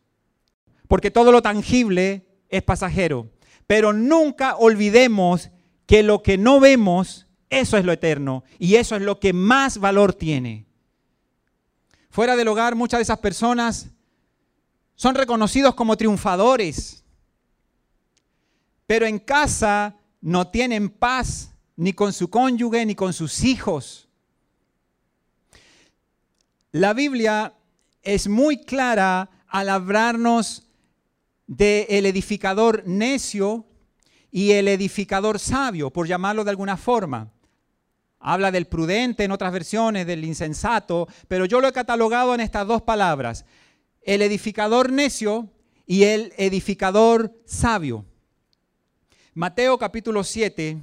Porque 0.87 1.11
todo 1.11 1.33
lo 1.33 1.41
tangible 1.41 2.27
es 2.49 2.63
pasajero, 2.63 3.31
pero 3.67 3.93
nunca 3.93 4.57
olvidemos 4.57 5.51
que 5.87 6.03
lo 6.03 6.23
que 6.23 6.37
no 6.37 6.61
vemos, 6.61 7.27
eso 7.49 7.79
es 7.79 7.85
lo 7.85 7.93
eterno 7.93 8.45
y 8.59 8.75
eso 8.75 8.97
es 8.97 9.03
lo 9.03 9.19
que 9.19 9.33
más 9.33 9.79
valor 9.79 10.13
tiene. 10.13 10.67
Fuera 12.11 12.37
del 12.37 12.49
hogar, 12.49 12.75
muchas 12.75 12.99
de 12.99 13.03
esas 13.03 13.19
personas 13.19 13.91
son 14.99 15.15
reconocidos 15.15 15.77
como 15.77 15.97
triunfadores, 15.97 17.05
pero 18.85 19.07
en 19.07 19.21
casa 19.21 19.95
no 20.21 20.49
tienen 20.49 20.91
paz 20.91 21.53
ni 21.77 21.93
con 21.93 22.13
su 22.13 22.29
cónyuge 22.29 22.85
ni 22.85 22.97
con 22.97 23.13
sus 23.13 23.45
hijos. 23.45 24.09
La 26.73 26.95
Biblia 26.95 27.55
es 28.03 28.27
muy 28.27 28.65
clara 28.65 29.31
al 29.47 29.69
hablarnos 29.69 30.67
del 31.47 31.87
el 31.89 32.05
edificador 32.05 32.83
necio 32.85 33.67
y 34.33 34.51
el 34.51 34.67
edificador 34.67 35.39
sabio, 35.39 35.91
por 35.93 36.09
llamarlo 36.09 36.43
de 36.43 36.51
alguna 36.51 36.77
forma. 36.77 37.31
Habla 38.19 38.51
del 38.51 38.67
prudente 38.67 39.23
en 39.23 39.31
otras 39.31 39.53
versiones, 39.53 40.09
del 40.09 40.25
insensato, 40.25 41.07
pero 41.29 41.45
yo 41.45 41.61
lo 41.61 41.69
he 41.69 41.73
catalogado 41.73 42.35
en 42.35 42.41
estas 42.41 42.67
dos 42.67 42.83
palabras 42.83 43.45
el 44.09 44.23
edificador 44.23 44.91
necio 44.91 45.51
y 45.87 46.05
el 46.05 46.33
edificador 46.39 47.31
sabio. 47.45 48.07
Mateo 49.35 49.77
capítulo 49.77 50.25
7 50.25 50.83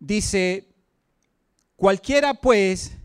dice, 0.00 0.74
cualquiera 1.76 2.34
pues 2.34 2.96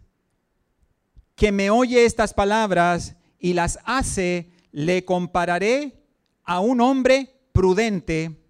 que 1.35 1.51
me 1.51 1.69
oye 1.69 2.03
estas 2.03 2.33
palabras 2.33 3.15
y 3.37 3.53
las 3.53 3.77
hace, 3.83 4.49
le 4.71 5.05
compararé 5.05 6.01
a 6.45 6.61
un 6.61 6.81
hombre 6.81 7.35
prudente 7.51 8.41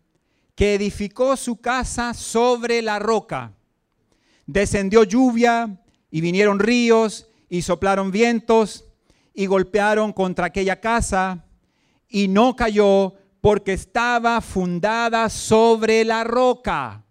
que 0.56 0.76
edificó 0.76 1.36
su 1.36 1.58
casa 1.58 2.14
sobre 2.14 2.82
la 2.82 2.98
roca. 2.98 3.52
Descendió 4.46 5.04
lluvia 5.04 5.84
y 6.10 6.22
vinieron 6.22 6.60
ríos 6.60 7.28
y 7.50 7.64
soplaron 7.64 8.10
vientos 8.10 8.86
y 9.40 9.46
golpearon 9.46 10.12
contra 10.12 10.48
aquella 10.48 10.82
casa 10.82 11.46
y 12.10 12.28
no 12.28 12.58
cayó 12.58 13.14
porque 13.40 13.72
estaba 13.72 14.42
fundada 14.42 15.30
sobre 15.30 16.04
la 16.04 16.26
roca. 16.26 17.06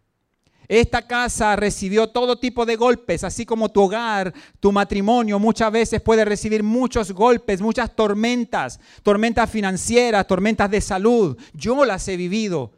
Esta 0.68 1.06
casa 1.06 1.56
recibió 1.56 2.10
todo 2.10 2.38
tipo 2.38 2.66
de 2.66 2.76
golpes, 2.76 3.24
así 3.24 3.46
como 3.46 3.70
tu 3.70 3.80
hogar, 3.80 4.34
tu 4.60 4.70
matrimonio 4.72 5.38
muchas 5.38 5.72
veces 5.72 6.02
puede 6.02 6.26
recibir 6.26 6.62
muchos 6.62 7.12
golpes, 7.12 7.62
muchas 7.62 7.96
tormentas, 7.96 8.78
tormentas 9.02 9.48
financieras, 9.48 10.26
tormentas 10.26 10.70
de 10.70 10.82
salud. 10.82 11.34
Yo 11.54 11.82
las 11.86 12.06
he 12.08 12.18
vivido 12.18 12.72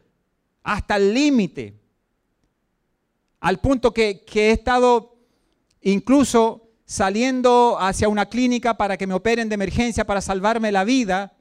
hasta 0.62 0.95
el 0.95 1.12
límite, 1.12 1.75
al 3.40 3.59
punto 3.59 3.92
que, 3.92 4.25
que 4.25 4.50
he 4.50 4.52
estado 4.52 5.16
incluso 5.80 6.70
saliendo 6.91 7.77
hacia 7.79 8.09
una 8.09 8.27
clínica 8.27 8.77
para 8.77 8.97
que 8.97 9.07
me 9.07 9.15
operen 9.15 9.49
de 9.49 9.55
emergencia 9.55 10.05
para 10.05 10.21
salvarme 10.21 10.73
la 10.73 10.83
vida 10.83 11.37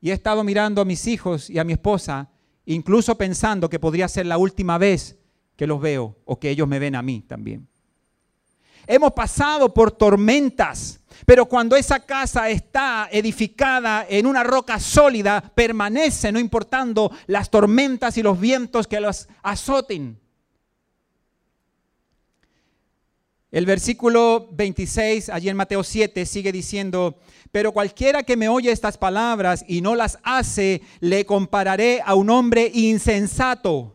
y 0.00 0.10
he 0.10 0.12
estado 0.12 0.44
mirando 0.44 0.80
a 0.80 0.84
mis 0.84 1.08
hijos 1.08 1.50
y 1.50 1.58
a 1.58 1.64
mi 1.64 1.72
esposa, 1.72 2.30
incluso 2.64 3.18
pensando 3.18 3.68
que 3.68 3.80
podría 3.80 4.06
ser 4.06 4.26
la 4.26 4.38
última 4.38 4.78
vez 4.78 5.18
que 5.56 5.66
los 5.66 5.80
veo 5.80 6.16
o 6.24 6.38
que 6.38 6.50
ellos 6.50 6.68
me 6.68 6.78
ven 6.78 6.94
a 6.94 7.02
mí 7.02 7.22
también. 7.22 7.66
Hemos 8.86 9.10
pasado 9.12 9.74
por 9.74 9.90
tormentas, 9.90 11.00
Pero 11.26 11.46
cuando 11.46 11.74
esa 11.74 11.98
casa 12.00 12.48
está 12.48 13.08
edificada 13.10 14.06
en 14.08 14.26
una 14.26 14.44
roca 14.44 14.78
sólida, 14.78 15.42
permanece 15.54 16.30
no 16.30 16.38
importando 16.38 17.10
las 17.26 17.50
tormentas 17.50 18.16
y 18.16 18.22
los 18.22 18.38
vientos 18.38 18.86
que 18.86 19.00
los 19.00 19.28
azoten. 19.42 20.21
El 23.52 23.66
versículo 23.66 24.48
26, 24.52 25.28
allí 25.28 25.50
en 25.50 25.58
Mateo 25.58 25.84
7, 25.84 26.24
sigue 26.24 26.52
diciendo, 26.52 27.18
pero 27.52 27.72
cualquiera 27.72 28.22
que 28.22 28.34
me 28.34 28.48
oye 28.48 28.72
estas 28.72 28.96
palabras 28.96 29.62
y 29.68 29.82
no 29.82 29.94
las 29.94 30.18
hace, 30.22 30.80
le 31.00 31.26
compararé 31.26 32.00
a 32.02 32.14
un 32.14 32.30
hombre 32.30 32.70
insensato 32.72 33.94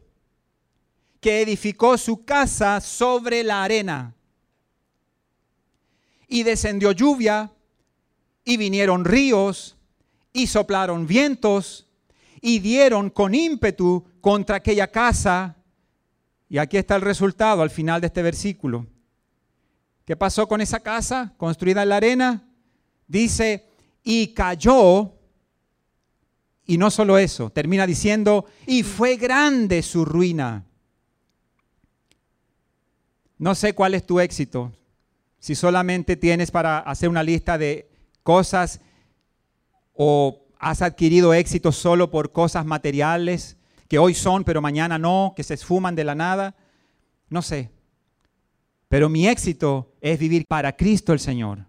que 1.19 1.41
edificó 1.41 1.97
su 1.97 2.23
casa 2.23 2.79
sobre 2.81 3.43
la 3.43 3.63
arena. 3.63 4.13
Y 6.27 6.43
descendió 6.43 6.91
lluvia, 6.91 7.51
y 8.45 8.57
vinieron 8.57 9.05
ríos, 9.05 9.75
y 10.33 10.45
soplaron 10.45 11.07
vientos, 11.07 11.87
y 12.41 12.59
dieron 12.59 13.09
con 13.09 13.33
ímpetu 13.33 14.05
contra 14.21 14.57
aquella 14.57 14.85
casa. 14.85 15.55
Y 16.47 16.59
aquí 16.59 16.77
está 16.77 16.95
el 16.95 17.01
resultado 17.01 17.63
al 17.63 17.71
final 17.71 18.01
de 18.01 18.07
este 18.07 18.21
versículo 18.21 18.85
¿Qué 20.07 20.15
pasó 20.15 20.47
con 20.47 20.61
esa 20.61 20.79
casa 20.79 21.33
construida 21.35 21.83
en 21.83 21.89
la 21.89 21.97
arena? 21.97 22.47
Dice, 23.09 23.67
y 24.05 24.27
cayó, 24.33 25.11
y 26.65 26.77
no 26.77 26.89
solo 26.91 27.17
eso, 27.17 27.49
termina 27.49 27.85
diciendo, 27.85 28.45
y 28.65 28.83
fue 28.83 29.17
grande 29.17 29.81
su 29.81 30.05
ruina. 30.05 30.63
No 33.37 33.53
sé 33.53 33.73
cuál 33.73 33.95
es 33.95 34.05
tu 34.05 34.21
éxito, 34.21 34.71
si 35.39 35.55
solamente 35.55 36.15
tienes 36.15 36.51
para 36.51 36.79
hacer 36.79 37.09
una 37.09 37.21
lista 37.21 37.57
de 37.57 37.91
cosas 38.23 38.79
o 39.93 40.45
has 40.57 40.81
adquirido 40.81 41.33
éxito 41.33 41.73
solo 41.73 42.09
por 42.09 42.31
cosas 42.31 42.65
materiales 42.65 43.57
que 43.89 43.99
hoy 43.99 44.13
son 44.13 44.45
pero 44.45 44.61
mañana 44.61 44.97
no, 44.97 45.33
que 45.35 45.43
se 45.43 45.55
esfuman 45.55 45.95
de 45.95 46.05
la 46.05 46.15
nada. 46.15 46.55
No 47.29 47.41
sé. 47.41 47.76
Pero 48.87 49.09
mi 49.09 49.27
éxito 49.27 49.93
es 50.01 50.17
vivir 50.17 50.45
para 50.47 50.75
Cristo 50.75 51.13
el 51.13 51.19
Señor. 51.19 51.65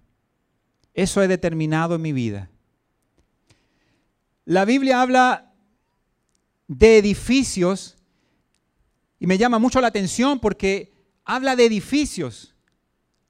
Eso 0.94 1.22
he 1.22 1.28
determinado 1.28 1.96
en 1.96 2.02
mi 2.02 2.12
vida. 2.12 2.50
La 4.44 4.64
Biblia 4.64 5.02
habla 5.02 5.52
de 6.68 6.98
edificios 6.98 7.96
y 9.18 9.26
me 9.26 9.38
llama 9.38 9.58
mucho 9.58 9.80
la 9.80 9.88
atención 9.88 10.38
porque 10.38 10.92
habla 11.24 11.56
de 11.56 11.66
edificios, 11.66 12.54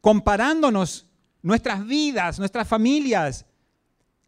comparándonos 0.00 1.06
nuestras 1.42 1.86
vidas, 1.86 2.38
nuestras 2.38 2.68
familias, 2.68 3.46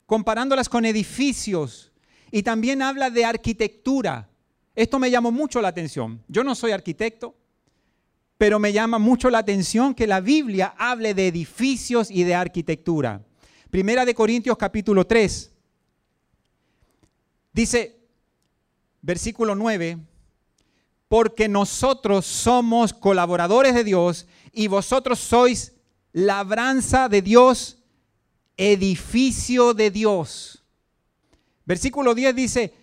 comparándolas 0.07 0.69
con 0.69 0.85
edificios. 0.85 1.93
Y 2.33 2.43
también 2.43 2.83
habla 2.83 3.11
de 3.11 3.25
arquitectura. 3.25 4.29
Esto 4.75 4.99
me 4.99 5.11
llamó 5.11 5.31
mucho 5.31 5.61
la 5.61 5.69
atención. 5.69 6.23
Yo 6.29 6.45
no 6.45 6.55
soy 6.55 6.73
arquitecto, 6.73 7.37
pero 8.41 8.59
me 8.59 8.73
llama 8.73 8.99
mucho 8.99 9.29
la 9.29 9.37
atención 9.37 9.93
que 9.93 10.07
la 10.07 10.23
Biblia 10.23 10.75
hable 10.79 11.13
de 11.13 11.29
edificios 11.29 12.11
y 12.11 12.25
de 12.25 12.35
arquitectura. 12.35 13.23
Primera 13.69 14.07
de 14.07 14.15
Corintios 14.15 14.57
capítulo 14.57 15.07
3. 15.07 15.53
Dice, 17.53 18.01
versículo 19.03 19.55
9, 19.55 19.99
porque 21.07 21.49
nosotros 21.49 22.25
somos 22.25 22.95
colaboradores 22.95 23.75
de 23.75 23.85
Dios 23.85 24.27
y 24.55 24.69
vosotros 24.69 25.19
sois 25.19 25.75
labranza 26.15 27.11
de 27.11 27.21
Dios, 27.21 27.77
edificio 28.57 29.75
de 29.75 29.91
Dios. 29.91 30.65
Versículo 31.67 32.15
10 32.15 32.35
dice, 32.35 32.75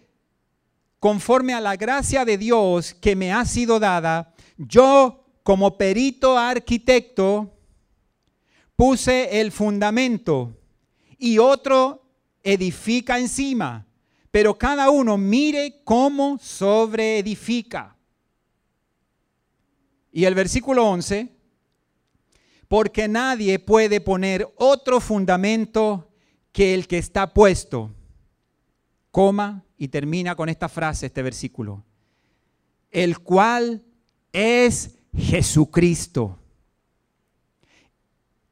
conforme 0.99 1.55
a 1.55 1.61
la 1.61 1.75
gracia 1.77 2.25
de 2.25 2.37
Dios 2.37 2.93
que 2.93 3.15
me 3.15 3.33
ha 3.33 3.43
sido 3.43 3.79
dada, 3.79 4.35
yo 4.55 5.23
como 5.47 5.77
perito 5.77 6.37
arquitecto, 6.37 7.53
puse 8.75 9.39
el 9.39 9.53
fundamento 9.53 10.59
y 11.17 11.37
otro 11.37 12.03
edifica 12.43 13.17
encima, 13.17 13.87
pero 14.29 14.57
cada 14.57 14.89
uno 14.89 15.17
mire 15.17 15.83
cómo 15.85 16.37
sobreedifica. 16.37 17.95
Y 20.11 20.25
el 20.25 20.35
versículo 20.35 20.85
11, 20.85 21.29
porque 22.67 23.07
nadie 23.07 23.57
puede 23.57 24.01
poner 24.01 24.53
otro 24.57 24.99
fundamento 24.99 26.11
que 26.51 26.73
el 26.73 26.89
que 26.89 26.97
está 26.97 27.33
puesto. 27.33 27.95
Coma 29.11 29.63
y 29.77 29.87
termina 29.87 30.35
con 30.35 30.49
esta 30.49 30.67
frase, 30.67 31.05
este 31.05 31.21
versículo. 31.21 31.85
El 32.91 33.19
cual 33.19 33.85
es 34.33 34.96
Jesucristo. 35.17 36.37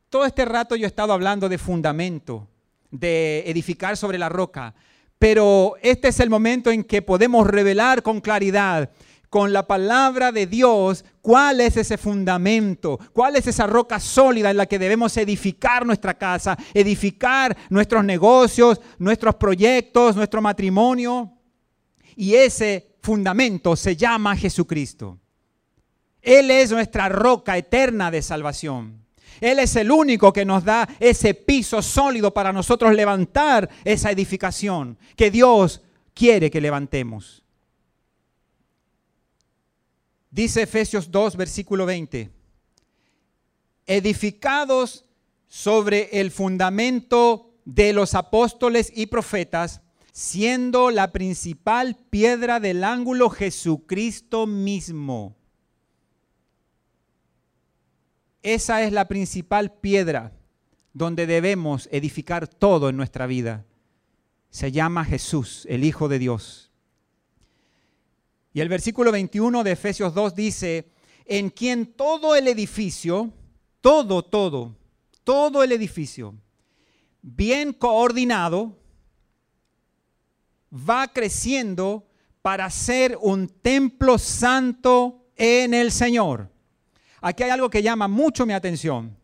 Todo 0.10 0.25
este 0.25 0.45
rato 0.45 0.75
yo 0.75 0.86
he 0.86 0.88
estado 0.88 1.13
hablando 1.13 1.47
de 1.47 1.58
fundamento, 1.58 2.47
de 2.91 3.43
edificar 3.47 3.97
sobre 3.97 4.17
la 4.17 4.30
roca, 4.30 4.73
pero 5.19 5.75
este 5.82 6.10
es 6.10 6.19
el 6.19 6.30
momento 6.30 6.71
en 6.71 6.84
que 6.84 7.01
podemos 7.01 7.47
revelar 7.47 8.01
con 8.01 8.19
claridad 8.19 8.89
con 9.30 9.51
la 9.51 9.67
palabra 9.67 10.32
de 10.32 10.47
Dios 10.47 11.04
cuál 11.21 11.60
es 11.60 11.75
ese 11.75 11.97
fundamento, 11.97 12.97
cuál 13.12 13.36
es 13.36 13.45
esa 13.47 13.67
roca 13.67 13.99
sólida 13.99 14.49
en 14.49 14.56
la 14.56 14.65
que 14.65 14.80
debemos 14.80 15.17
edificar 15.17 15.86
nuestra 15.86 16.13
casa, 16.13 16.58
edificar 16.73 17.58
nuestros 17.69 18.06
negocios, 18.06 18.80
nuestros 18.97 19.36
proyectos, 19.36 20.15
nuestro 20.15 20.41
matrimonio. 20.41 21.34
Y 22.15 22.36
ese 22.36 22.95
fundamento 23.01 23.75
se 23.75 23.97
llama 23.97 24.38
Jesucristo. 24.38 25.19
Él 26.26 26.50
es 26.50 26.72
nuestra 26.72 27.08
roca 27.08 27.56
eterna 27.56 28.10
de 28.10 28.24
salvación. 28.24 29.06
Él 29.40 29.60
es 29.60 29.76
el 29.76 29.92
único 29.92 30.34
que 30.34 30.44
nos 30.44 30.64
da 30.66 30.90
ese 31.00 31.36
piso 31.36 31.84
sólido 31.84 32.34
para 32.34 32.52
nosotros 32.52 32.96
levantar 32.96 33.70
esa 33.84 34.10
edificación 34.10 34.98
que 35.16 35.30
Dios 35.30 35.82
quiere 36.16 36.50
que 36.50 36.62
levantemos. 36.62 37.44
Dice 40.32 40.64
Efesios 40.64 41.12
2, 41.12 41.38
versículo 41.38 41.86
20, 41.86 42.32
edificados 43.86 45.06
sobre 45.48 46.10
el 46.20 46.32
fundamento 46.32 47.54
de 47.66 47.94
los 47.94 48.16
apóstoles 48.16 48.92
y 48.96 49.06
profetas, 49.06 49.82
siendo 50.12 50.90
la 50.90 51.12
principal 51.12 51.96
piedra 52.10 52.60
del 52.60 52.84
ángulo 52.84 53.30
Jesucristo 53.30 54.48
mismo 54.48 55.36
Esa 58.45 58.84
es 58.84 58.93
la 58.93 59.08
principal 59.08 59.71
piedra 59.71 60.31
donde 60.93 61.25
debemos 61.25 61.89
edificar 61.91 62.47
todo 62.47 62.89
en 62.89 62.95
nuestra 62.95 63.25
vida. 63.25 63.65
Se 64.51 64.71
llama 64.71 65.03
Jesús, 65.03 65.65
el 65.67 65.84
Hijo 65.84 66.08
de 66.08 66.19
Dios. 66.19 66.71
Y 68.53 68.62
el 68.62 68.69
versículo 68.69 69.12
21 69.12 69.63
de 69.63 69.71
Efesios 69.71 70.13
2 70.13 70.36
dice, 70.36 70.91
en 71.25 71.49
quien 71.49 71.88
todo 71.88 72.36
el 72.36 72.47
edificio, 72.47 73.34
todo, 73.81 74.21
todo, 74.21 74.77
todo 75.23 75.63
el 75.63 75.71
edificio, 75.71 76.36
bien 77.23 77.73
coordinado, 77.73 78.77
va 80.71 81.08
creciendo 81.08 82.05
para 82.43 82.69
ser 82.69 83.17
un 83.19 83.47
templo 83.47 84.19
santo 84.19 85.31
en 85.36 85.73
el 85.73 85.91
Señor 85.91 86.53
aquí 87.28 87.42
hay 87.42 87.50
algo 87.50 87.72
que 87.72 87.82
llama 87.82 88.08
mucho 88.08 88.46
mi 88.46 88.54
atención, 88.54 89.18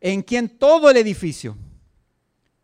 en 0.00 0.22
quien 0.22 0.48
todo 0.48 0.90
el 0.90 0.96
edificio, 0.96 1.56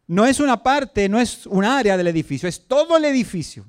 no 0.06 0.24
es 0.24 0.38
una 0.38 0.62
parte, 0.62 1.08
no 1.08 1.18
es 1.18 1.46
un 1.46 1.64
área 1.64 1.96
del 1.96 2.06
edificio, 2.06 2.48
es 2.48 2.68
todo 2.68 2.96
el 2.96 3.04
edificio. 3.04 3.64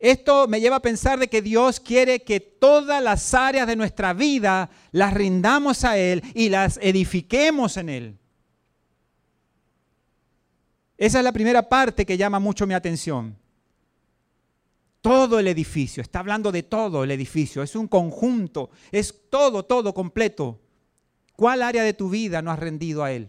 Esto 0.00 0.48
me 0.48 0.60
lleva 0.60 0.76
a 0.76 0.82
pensar 0.82 1.20
de 1.20 1.28
que 1.28 1.42
Dios 1.42 1.78
quiere 1.78 2.24
que 2.24 2.40
todas 2.40 3.00
las 3.00 3.34
áreas 3.34 3.68
de 3.68 3.76
nuestra 3.76 4.12
vida 4.12 4.68
las 4.90 5.14
rindamos 5.14 5.84
a 5.84 5.96
Él 5.96 6.24
y 6.34 6.48
las 6.48 6.80
edifiquemos 6.82 7.76
en 7.76 7.88
Él. 7.88 8.18
Esa 10.98 11.18
es 11.18 11.24
la 11.24 11.32
primera 11.32 11.68
parte 11.68 12.04
que 12.04 12.16
llama 12.16 12.40
mucho 12.40 12.66
mi 12.66 12.74
atención 12.74 13.36
todo 15.02 15.40
el 15.40 15.48
edificio, 15.48 16.00
está 16.00 16.20
hablando 16.20 16.52
de 16.52 16.62
todo 16.62 17.04
el 17.04 17.10
edificio, 17.10 17.62
es 17.62 17.74
un 17.74 17.88
conjunto, 17.88 18.70
es 18.92 19.28
todo, 19.28 19.64
todo 19.64 19.92
completo. 19.92 20.60
¿Cuál 21.36 21.62
área 21.62 21.82
de 21.82 21.92
tu 21.92 22.08
vida 22.08 22.40
no 22.40 22.52
has 22.52 22.58
rendido 22.58 23.02
a 23.02 23.10
Él? 23.10 23.28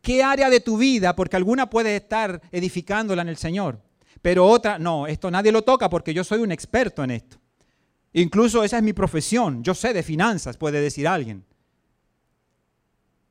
¿Qué 0.00 0.22
área 0.22 0.48
de 0.48 0.60
tu 0.60 0.78
vida? 0.78 1.16
Porque 1.16 1.34
alguna 1.34 1.68
puede 1.68 1.96
estar 1.96 2.40
edificándola 2.52 3.22
en 3.22 3.28
el 3.28 3.36
Señor, 3.36 3.82
pero 4.22 4.46
otra, 4.46 4.78
no, 4.78 5.08
esto 5.08 5.32
nadie 5.32 5.50
lo 5.50 5.62
toca 5.62 5.90
porque 5.90 6.14
yo 6.14 6.22
soy 6.22 6.38
un 6.40 6.52
experto 6.52 7.02
en 7.02 7.10
esto. 7.10 7.38
Incluso 8.12 8.62
esa 8.62 8.76
es 8.76 8.84
mi 8.84 8.92
profesión, 8.92 9.64
yo 9.64 9.74
sé 9.74 9.92
de 9.92 10.04
finanzas, 10.04 10.56
puede 10.56 10.80
decir 10.80 11.08
alguien. 11.08 11.44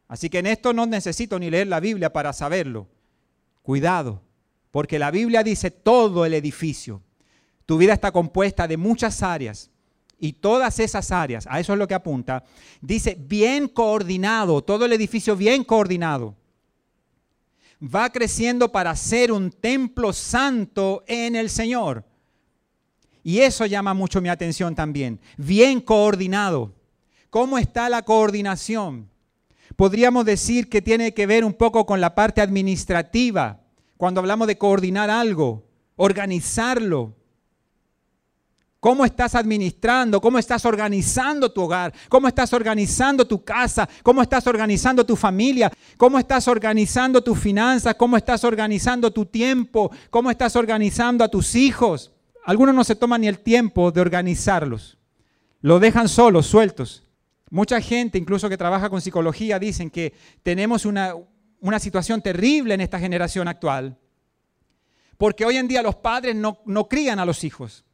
Así 0.10 0.30
que 0.30 0.40
en 0.40 0.48
esto 0.48 0.74
no 0.74 0.86
necesito 0.86 1.40
ni 1.40 1.50
leer 1.50 1.68
la 1.68 1.80
Biblia 1.80 2.12
para 2.12 2.34
saberlo. 2.34 2.88
Cuidado, 3.64 4.22
porque 4.70 5.00
la 5.00 5.12
Biblia 5.12 5.44
dice 5.44 5.72
todo 5.72 6.26
el 6.26 6.34
edificio. 6.34 7.02
Tu 7.66 7.78
vida 7.78 7.94
está 7.94 8.12
compuesta 8.12 8.68
de 8.68 8.78
muchas 8.78 9.24
áreas 9.24 9.72
y 10.20 10.34
todas 10.34 10.80
esas 10.80 11.12
áreas, 11.12 11.48
a 11.50 11.60
eso 11.60 11.74
es 11.74 11.80
lo 11.80 11.88
que 11.88 11.94
apunta, 11.94 12.44
dice 12.82 13.18
bien 13.20 13.68
coordinado, 13.68 14.64
todo 14.64 14.86
el 14.86 14.94
edificio 14.94 15.36
bien 15.36 15.64
coordinado. 15.64 16.36
Va 17.82 18.10
creciendo 18.10 18.72
para 18.72 18.96
ser 18.96 19.32
un 19.32 19.52
templo 19.52 20.14
santo 20.14 21.04
en 21.08 21.36
el 21.36 21.50
Señor. 21.50 22.06
Y 23.24 23.40
eso 23.40 23.66
llama 23.66 23.94
mucho 23.94 24.22
mi 24.22 24.30
atención 24.30 24.76
también. 24.76 25.20
Bien 25.36 25.82
coordinado. 25.82 26.74
¿Cómo 27.30 27.58
está 27.58 27.90
la 27.90 28.04
coordinación? 28.04 29.10
Podríamos 29.76 30.26
decir 30.26 30.70
que 30.70 30.82
tiene 30.82 31.14
que 31.14 31.26
ver 31.26 31.44
un 31.44 31.54
poco 31.54 31.86
con 31.86 32.00
la 32.00 32.16
parte 32.16 32.40
administrativa, 32.40 33.60
cuando 33.98 34.22
hablamos 34.22 34.48
de 34.48 34.58
coordinar 34.58 35.10
algo, 35.10 35.68
organizarlo. 35.98 37.16
¿Cómo 38.86 39.04
estás 39.04 39.34
administrando? 39.34 40.22
¿Cómo 40.22 40.38
estás 40.38 40.64
organizando 40.64 41.52
tu 41.52 41.64
hogar? 41.64 41.92
¿Cómo 42.08 42.28
estás 42.28 42.54
organizando 42.54 43.26
tu 43.26 43.44
casa? 43.44 43.90
¿Cómo 44.04 44.22
estás 44.22 44.46
organizando 44.46 45.04
tu 45.04 45.16
familia? 45.16 45.72
¿Cómo 45.98 46.20
estás 46.20 46.48
organizando 46.48 47.24
tus 47.24 47.40
finanzas? 47.40 47.96
¿Cómo 47.96 48.16
estás 48.16 48.44
organizando 48.44 49.10
tu 49.10 49.26
tiempo? 49.26 49.90
¿Cómo 50.12 50.30
estás 50.30 50.56
organizando 50.56 51.24
a 51.24 51.30
tus 51.30 51.56
hijos? 51.56 52.12
Algunos 52.44 52.76
no 52.76 52.84
se 52.84 52.96
toman 52.96 53.22
ni 53.22 53.28
el 53.28 53.40
tiempo 53.40 53.92
de 53.92 54.02
organizarlos. 54.02 55.00
Lo 55.62 55.80
dejan 55.80 56.08
solos, 56.08 56.46
sueltos. 56.46 57.02
Mucha 57.50 57.82
gente, 57.82 58.20
incluso 58.20 58.50
que 58.50 58.56
trabaja 58.56 58.92
con 58.92 59.02
psicología, 59.02 59.58
dicen 59.58 59.90
que 59.90 60.14
tenemos 60.44 60.86
una, 60.86 61.16
una 61.60 61.80
situación 61.80 62.22
terrible 62.22 62.76
en 62.76 62.82
esta 62.82 63.00
generación 63.00 63.48
actual. 63.48 63.98
Porque 65.18 65.44
hoy 65.44 65.58
en 65.58 65.68
día 65.68 65.82
los 65.82 65.96
padres 65.96 66.36
no, 66.36 66.60
no 66.68 66.88
crían 66.88 67.18
a 67.18 67.26
los 67.26 67.44
hijos. 67.44 67.85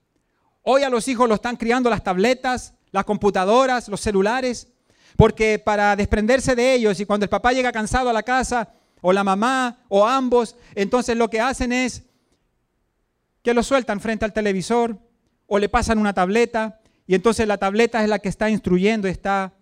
Hoy 0.63 0.83
a 0.83 0.89
los 0.89 1.07
hijos 1.07 1.27
lo 1.27 1.35
están 1.35 1.55
criando 1.55 1.89
las 1.89 2.03
tabletas, 2.03 2.73
las 2.91 3.05
computadoras, 3.05 3.87
los 3.87 4.01
celulares, 4.01 4.67
porque 5.17 5.59
para 5.59 5.95
desprenderse 5.95 6.55
de 6.55 6.73
ellos 6.73 6.99
y 6.99 7.05
cuando 7.05 7.25
el 7.25 7.29
papá 7.29 7.51
llega 7.51 7.71
cansado 7.71 8.09
a 8.09 8.13
la 8.13 8.23
casa, 8.23 8.73
o 9.01 9.11
la 9.11 9.23
mamá, 9.23 9.79
o 9.89 10.05
ambos, 10.05 10.55
entonces 10.75 11.17
lo 11.17 11.29
que 11.29 11.41
hacen 11.41 11.73
es 11.73 12.03
que 13.41 13.53
lo 13.53 13.63
sueltan 13.63 13.99
frente 13.99 14.25
al 14.25 14.33
televisor 14.33 14.97
o 15.47 15.57
le 15.57 15.69
pasan 15.69 15.97
una 15.97 16.13
tableta 16.13 16.79
y 17.07 17.15
entonces 17.15 17.47
la 17.47 17.57
tableta 17.57 18.03
es 18.03 18.09
la 18.09 18.19
que 18.19 18.29
está 18.29 18.49
instruyendo, 18.49 19.07
está 19.07 19.53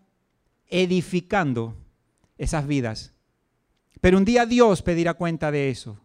edificando 0.67 1.77
esas 2.37 2.67
vidas. 2.67 3.13
Pero 4.01 4.17
un 4.17 4.25
día 4.25 4.45
Dios 4.45 4.81
pedirá 4.81 5.13
cuenta 5.13 5.51
de 5.51 5.69
eso. 5.69 5.97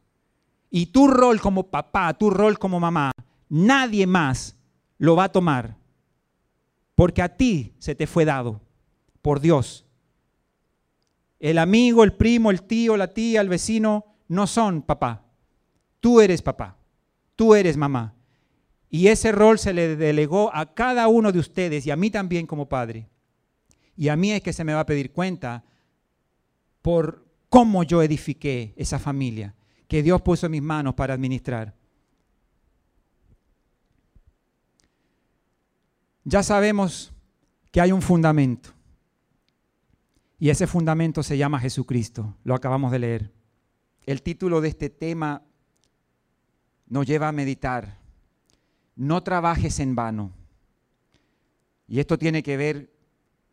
Y 0.71 0.87
tu 0.87 1.09
rol 1.09 1.41
como 1.41 1.71
papá, 1.71 2.15
tu 2.15 2.31
rol 2.31 2.59
como 2.59 2.81
mamá, 2.81 3.13
nadie 3.49 4.07
más 4.07 4.54
lo 4.99 5.17
va 5.17 5.25
a 5.25 5.33
tomar. 5.33 5.77
Porque 6.95 7.23
a 7.23 7.37
ti 7.37 7.75
se 7.79 7.95
te 7.95 8.07
fue 8.07 8.25
dado 8.25 8.61
por 9.23 9.41
Dios. 9.41 9.85
El 11.41 11.59
amigo, 11.59 12.05
el 12.05 12.13
primo, 12.13 12.51
el 12.51 12.63
tío, 12.63 12.97
la 12.97 13.13
tía, 13.13 13.41
el 13.41 13.49
vecino 13.49 14.05
no 14.29 14.47
son 14.47 14.83
papá. 14.83 15.25
Tú 16.01 16.21
eres 16.21 16.43
papá. 16.43 16.77
Tú 17.37 17.55
eres 17.55 17.77
mamá. 17.77 18.15
Y 18.89 19.09
ese 19.09 19.33
rol 19.33 19.59
se 19.59 19.73
le 19.73 19.97
delegó 19.97 20.55
a 20.55 20.73
cada 20.73 21.09
uno 21.09 21.33
de 21.33 21.41
ustedes 21.41 21.85
y 21.87 21.91
a 21.91 21.97
mí 21.97 22.11
también 22.11 22.47
como 22.47 22.69
padre. 22.69 23.09
Y 23.97 24.09
a 24.09 24.17
mí 24.17 24.33
es 24.33 24.43
que 24.43 24.53
se 24.53 24.65
me 24.65 24.75
va 24.75 24.81
a 24.81 24.87
pedir 24.87 25.11
cuenta 25.13 25.65
por 26.81 27.25
cómo 27.49 27.83
yo 27.83 28.03
edifiqué 28.03 28.73
esa 28.77 28.99
familia 28.99 29.55
que 29.89 30.03
Dios 30.03 30.23
puso 30.23 30.47
en 30.47 30.53
mis 30.53 30.63
manos 30.63 30.95
para 30.95 31.15
administrar. 31.15 31.75
Ya 36.25 36.43
sabemos 36.43 37.13
que 37.71 37.81
hay 37.81 37.93
un 37.93 38.03
fundamento. 38.03 38.71
Y 40.39 40.51
ese 40.51 40.67
fundamento 40.67 41.23
se 41.23 41.37
llama 41.37 41.61
Jesucristo. 41.61 42.35
Lo 42.45 42.55
acabamos 42.55 42.91
de 42.93 42.99
leer. 42.99 43.33
El 44.07 44.23
título 44.23 44.61
de 44.61 44.69
este 44.69 44.91
tema 44.91 45.43
nos 46.87 47.07
lleva 47.07 47.29
a 47.29 47.33
meditar. 47.33 47.99
No 48.97 49.23
trabajes 49.23 49.81
en 49.81 49.95
vano. 49.95 50.33
Y 51.87 52.01
esto 52.01 52.19
tiene 52.19 52.43
que 52.43 52.57
ver 52.57 52.91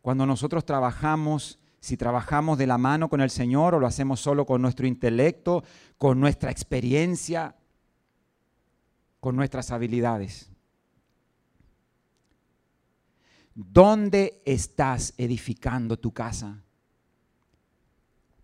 cuando 0.00 0.26
nosotros 0.26 0.64
trabajamos, 0.64 1.58
si 1.80 1.96
trabajamos 1.96 2.58
de 2.58 2.66
la 2.66 2.78
mano 2.78 3.08
con 3.08 3.20
el 3.20 3.30
Señor 3.30 3.74
o 3.74 3.80
lo 3.80 3.86
hacemos 3.86 4.20
solo 4.20 4.46
con 4.46 4.62
nuestro 4.62 4.86
intelecto, 4.86 5.64
con 5.98 6.20
nuestra 6.20 6.50
experiencia, 6.50 7.56
con 9.20 9.36
nuestras 9.36 9.70
habilidades. 9.70 10.51
¿Dónde 13.54 14.42
estás 14.44 15.14
edificando 15.18 15.98
tu 15.98 16.12
casa? 16.12 16.62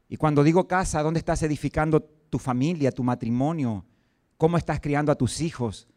Y 0.08 0.16
cuando 0.16 0.42
digo 0.42 0.66
casa, 0.66 1.02
¿dónde 1.02 1.18
estás 1.18 1.42
edificando 1.42 2.00
tu 2.02 2.38
familia, 2.38 2.92
tu 2.92 3.02
matrimonio? 3.02 3.84
¿Cómo 4.36 4.56
estás 4.56 4.80
criando 4.80 5.12
a 5.12 5.16
tus 5.16 5.40
hijos? 5.40 5.88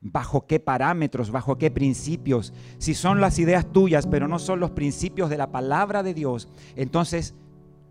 ¿Bajo 0.00 0.46
qué 0.46 0.60
parámetros? 0.60 1.30
¿Bajo 1.30 1.58
qué 1.58 1.70
principios? 1.70 2.52
Si 2.78 2.94
son 2.94 3.20
las 3.20 3.38
ideas 3.38 3.70
tuyas, 3.70 4.06
pero 4.06 4.28
no 4.28 4.38
son 4.38 4.60
los 4.60 4.70
principios 4.70 5.28
de 5.28 5.36
la 5.36 5.50
palabra 5.50 6.02
de 6.02 6.14
Dios, 6.14 6.48
entonces 6.76 7.34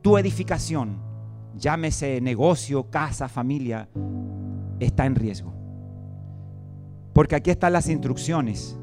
tu 0.01 0.17
edificación, 0.17 0.99
llámese 1.55 2.21
negocio, 2.21 2.89
casa, 2.89 3.27
familia, 3.27 3.89
está 4.79 5.05
en 5.05 5.15
riesgo. 5.15 5.53
Porque 7.13 7.36
aquí 7.36 7.51
están 7.51 7.73
las 7.73 7.89
instrucciones 7.89 8.79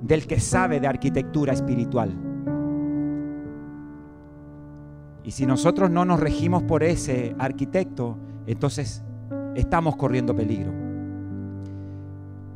del 0.00 0.26
que 0.26 0.40
sabe 0.40 0.80
de 0.80 0.86
arquitectura 0.86 1.52
espiritual. 1.52 2.14
Y 5.22 5.32
si 5.32 5.46
nosotros 5.46 5.90
no 5.90 6.04
nos 6.04 6.18
regimos 6.18 6.62
por 6.62 6.82
ese 6.82 7.34
arquitecto, 7.38 8.16
entonces 8.46 9.04
estamos 9.54 9.96
corriendo 9.96 10.34
peligro. 10.34 10.72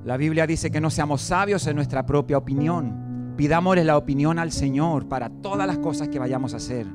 La 0.04 0.16
Biblia 0.16 0.46
dice 0.46 0.70
que 0.70 0.80
no 0.80 0.90
seamos 0.90 1.22
sabios 1.22 1.66
en 1.66 1.76
nuestra 1.76 2.04
propia 2.04 2.38
opinión. 2.38 3.34
Pidámosle 3.36 3.84
la 3.84 3.96
opinión 3.96 4.38
al 4.38 4.52
Señor 4.52 5.08
para 5.08 5.28
todas 5.28 5.66
las 5.66 5.78
cosas 5.78 6.08
que 6.08 6.18
vayamos 6.18 6.54
a 6.54 6.58
hacer. 6.58 6.86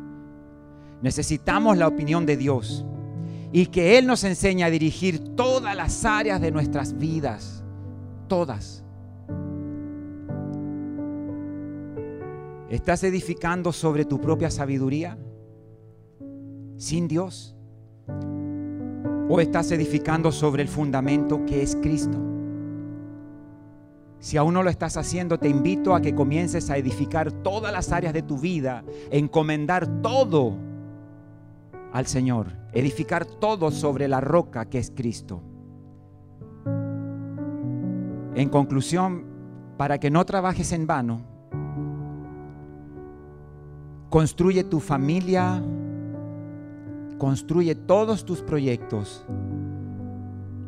Necesitamos 1.01 1.77
la 1.77 1.87
opinión 1.87 2.25
de 2.25 2.37
Dios 2.37 2.85
y 3.51 3.67
que 3.67 3.97
Él 3.97 4.05
nos 4.05 4.23
enseñe 4.23 4.63
a 4.63 4.69
dirigir 4.69 5.35
todas 5.35 5.75
las 5.75 6.05
áreas 6.05 6.39
de 6.39 6.51
nuestras 6.51 6.97
vidas. 6.97 7.63
Todas. 8.27 8.83
¿Estás 12.69 13.03
edificando 13.03 13.71
sobre 13.71 14.05
tu 14.05 14.21
propia 14.21 14.51
sabiduría? 14.51 15.17
¿Sin 16.77 17.07
Dios? 17.07 17.55
¿O 19.27 19.39
estás 19.39 19.71
edificando 19.71 20.31
sobre 20.31 20.61
el 20.61 20.67
fundamento 20.67 21.43
que 21.47 21.63
es 21.63 21.75
Cristo? 21.75 22.19
Si 24.19 24.37
aún 24.37 24.53
no 24.53 24.61
lo 24.61 24.69
estás 24.69 24.97
haciendo, 24.97 25.39
te 25.39 25.49
invito 25.49 25.95
a 25.95 26.01
que 26.01 26.13
comiences 26.13 26.69
a 26.69 26.77
edificar 26.77 27.31
todas 27.31 27.73
las 27.73 27.91
áreas 27.91 28.13
de 28.13 28.21
tu 28.21 28.37
vida, 28.37 28.83
encomendar 29.09 30.03
todo 30.03 30.55
al 31.91 32.05
Señor, 32.05 32.51
edificar 32.71 33.25
todo 33.25 33.71
sobre 33.71 34.07
la 34.07 34.21
roca 34.21 34.65
que 34.65 34.77
es 34.77 34.91
Cristo. 34.91 35.41
En 38.35 38.47
conclusión, 38.49 39.25
para 39.75 39.97
que 39.97 40.11
no 40.11 40.23
trabajes 40.23 40.71
en 40.71 40.85
vano, 40.85 41.38
Construye 44.09 44.63
tu 44.63 44.79
familia, 44.79 45.61
construye 47.19 47.75
todos 47.75 48.25
tus 48.25 48.41
proyectos, 48.41 49.23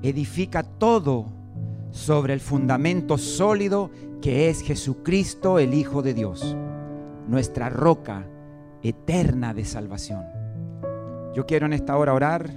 edifica 0.04 0.62
todo 0.62 1.26
sobre 1.90 2.34
el 2.34 2.40
fundamento 2.40 3.18
sólido 3.18 3.90
que 4.22 4.50
es 4.50 4.62
Jesucristo, 4.62 5.58
el 5.58 5.74
Hijo 5.74 6.04
de 6.04 6.14
Dios, 6.14 6.56
nuestra 7.28 7.70
roca 7.70 8.28
eterna 8.84 9.56
de 9.56 9.66
salvación. 9.66 10.24
Yo 11.34 11.48
quiero 11.48 11.66
en 11.66 11.74
esta 11.74 11.98
hora 11.98 12.14
orar 12.14 12.52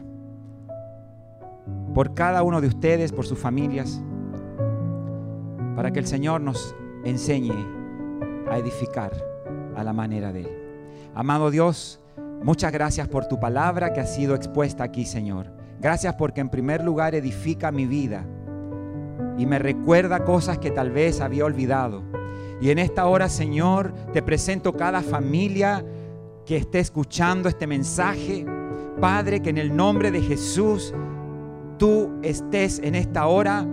por 1.95 2.13
cada 2.13 2.43
uno 2.43 2.61
de 2.61 2.69
ustedes, 2.69 3.11
por 3.11 3.25
sus 3.25 3.39
familias, 3.39 4.03
para 5.77 5.93
que 5.93 6.01
el 6.01 6.07
Señor 6.07 6.43
nos 6.43 6.75
enseñe 7.05 7.55
a 8.51 8.59
edificar 8.59 9.13
a 9.77 9.83
la 9.83 9.95
manera 9.95 10.31
de 10.31 10.43
Él. 10.43 10.64
Amado 11.17 11.53
Dios, 11.53 12.01
muchas 12.43 12.73
gracias 12.73 13.07
por 13.07 13.27
tu 13.27 13.39
palabra 13.39 13.93
que 13.93 14.01
ha 14.01 14.07
sido 14.07 14.35
expuesta 14.35 14.83
aquí, 14.83 15.05
Señor. 15.05 15.47
Gracias 15.81 16.15
porque 16.15 16.41
en 16.41 16.49
primer 16.49 16.83
lugar 16.83 17.15
edifica 17.15 17.71
mi 17.71 17.87
vida 17.87 18.27
y 19.39 19.47
me 19.47 19.61
recuerda 19.61 20.25
cosas 20.25 20.59
que 20.59 20.73
tal 20.73 20.91
vez 20.91 21.21
había 21.21 21.45
olvidado. 21.45 22.03
Y 22.61 22.71
en 22.71 22.81
esta 22.81 23.07
hora, 23.07 23.29
Señor, 23.29 23.95
te 24.13 24.23
presento 24.23 24.73
cada 24.73 25.03
familia 25.03 25.85
que 26.47 26.57
esté 26.57 26.81
escuchando 26.81 27.49
este 27.49 27.69
mensaje. 27.69 28.45
Padre, 29.01 29.41
que 29.41 29.51
en 29.51 29.59
el 29.59 29.77
nombre 29.77 30.11
de 30.11 30.21
Jesús 30.21 30.93
tú 31.79 32.13
estés 32.23 32.81
en 32.81 32.97
esta 32.97 33.27
hora 33.27 33.65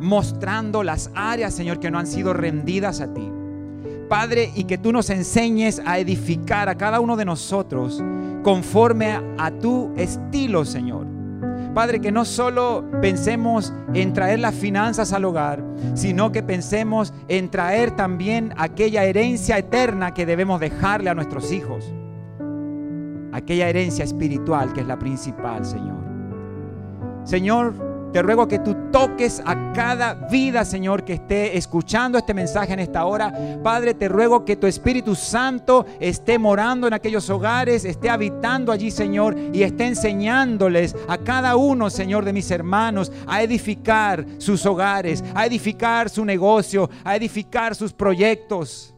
mostrando 0.00 0.82
las 0.82 1.10
áreas, 1.14 1.54
Señor, 1.54 1.80
que 1.80 1.90
no 1.90 1.98
han 1.98 2.06
sido 2.06 2.34
rendidas 2.34 3.00
a 3.00 3.14
ti. 3.14 3.32
Padre, 4.12 4.52
y 4.54 4.64
que 4.64 4.76
tú 4.76 4.92
nos 4.92 5.08
enseñes 5.08 5.80
a 5.86 5.98
edificar 5.98 6.68
a 6.68 6.74
cada 6.74 7.00
uno 7.00 7.16
de 7.16 7.24
nosotros 7.24 8.04
conforme 8.42 9.18
a, 9.38 9.50
tu 9.52 9.90
estilo, 9.96 10.66
Señor. 10.66 11.06
Padre, 11.72 11.98
que 11.98 12.12
no 12.12 12.26
solo 12.26 12.84
pensemos 13.00 13.72
en 13.94 14.12
traer 14.12 14.40
las 14.40 14.54
finanzas 14.54 15.14
al 15.14 15.24
hogar, 15.24 15.64
sino 15.94 16.30
que 16.30 16.42
pensemos 16.42 17.14
en 17.28 17.50
traer 17.50 17.92
también 17.92 18.52
aquella 18.58 19.02
herencia 19.04 19.56
eterna 19.56 20.12
que 20.12 20.26
debemos 20.26 20.60
dejarle 20.60 21.08
a 21.08 21.14
nuestros 21.14 21.50
hijos. 21.50 21.90
Aquella 23.32 23.70
herencia 23.70 24.04
espiritual 24.04 24.74
que 24.74 24.82
es 24.82 24.86
la 24.86 24.98
principal, 24.98 25.64
Señor. 25.64 25.96
Señor, 27.24 27.91
te 28.12 28.20
ruego 28.20 28.46
que 28.46 28.58
tú 28.58 28.76
toques 28.92 29.40
a 29.44 29.72
cada 29.72 30.14
vida, 30.14 30.66
Señor, 30.66 31.02
que 31.02 31.14
esté 31.14 31.56
escuchando 31.56 32.18
este 32.18 32.34
mensaje 32.34 32.74
en 32.74 32.80
esta 32.80 33.06
hora. 33.06 33.32
Padre, 33.62 33.94
te 33.94 34.06
ruego 34.06 34.44
que 34.44 34.56
tu 34.56 34.66
Espíritu 34.66 35.14
Santo 35.14 35.86
esté 35.98 36.38
morando 36.38 36.86
en 36.86 36.92
aquellos 36.92 37.30
hogares, 37.30 37.86
esté 37.86 38.10
habitando 38.10 38.70
allí, 38.70 38.90
Señor, 38.90 39.34
y 39.54 39.62
esté 39.62 39.86
enseñándoles 39.86 40.94
a 41.08 41.16
cada 41.16 41.56
uno, 41.56 41.88
Señor, 41.88 42.26
de 42.26 42.34
mis 42.34 42.50
hermanos 42.50 43.10
a 43.26 43.42
edificar 43.42 44.26
sus 44.36 44.66
hogares, 44.66 45.24
a 45.34 45.46
edificar 45.46 46.10
su 46.10 46.22
negocio, 46.26 46.90
a 47.04 47.16
edificar 47.16 47.74
sus 47.74 47.94
proyectos. 47.94 48.94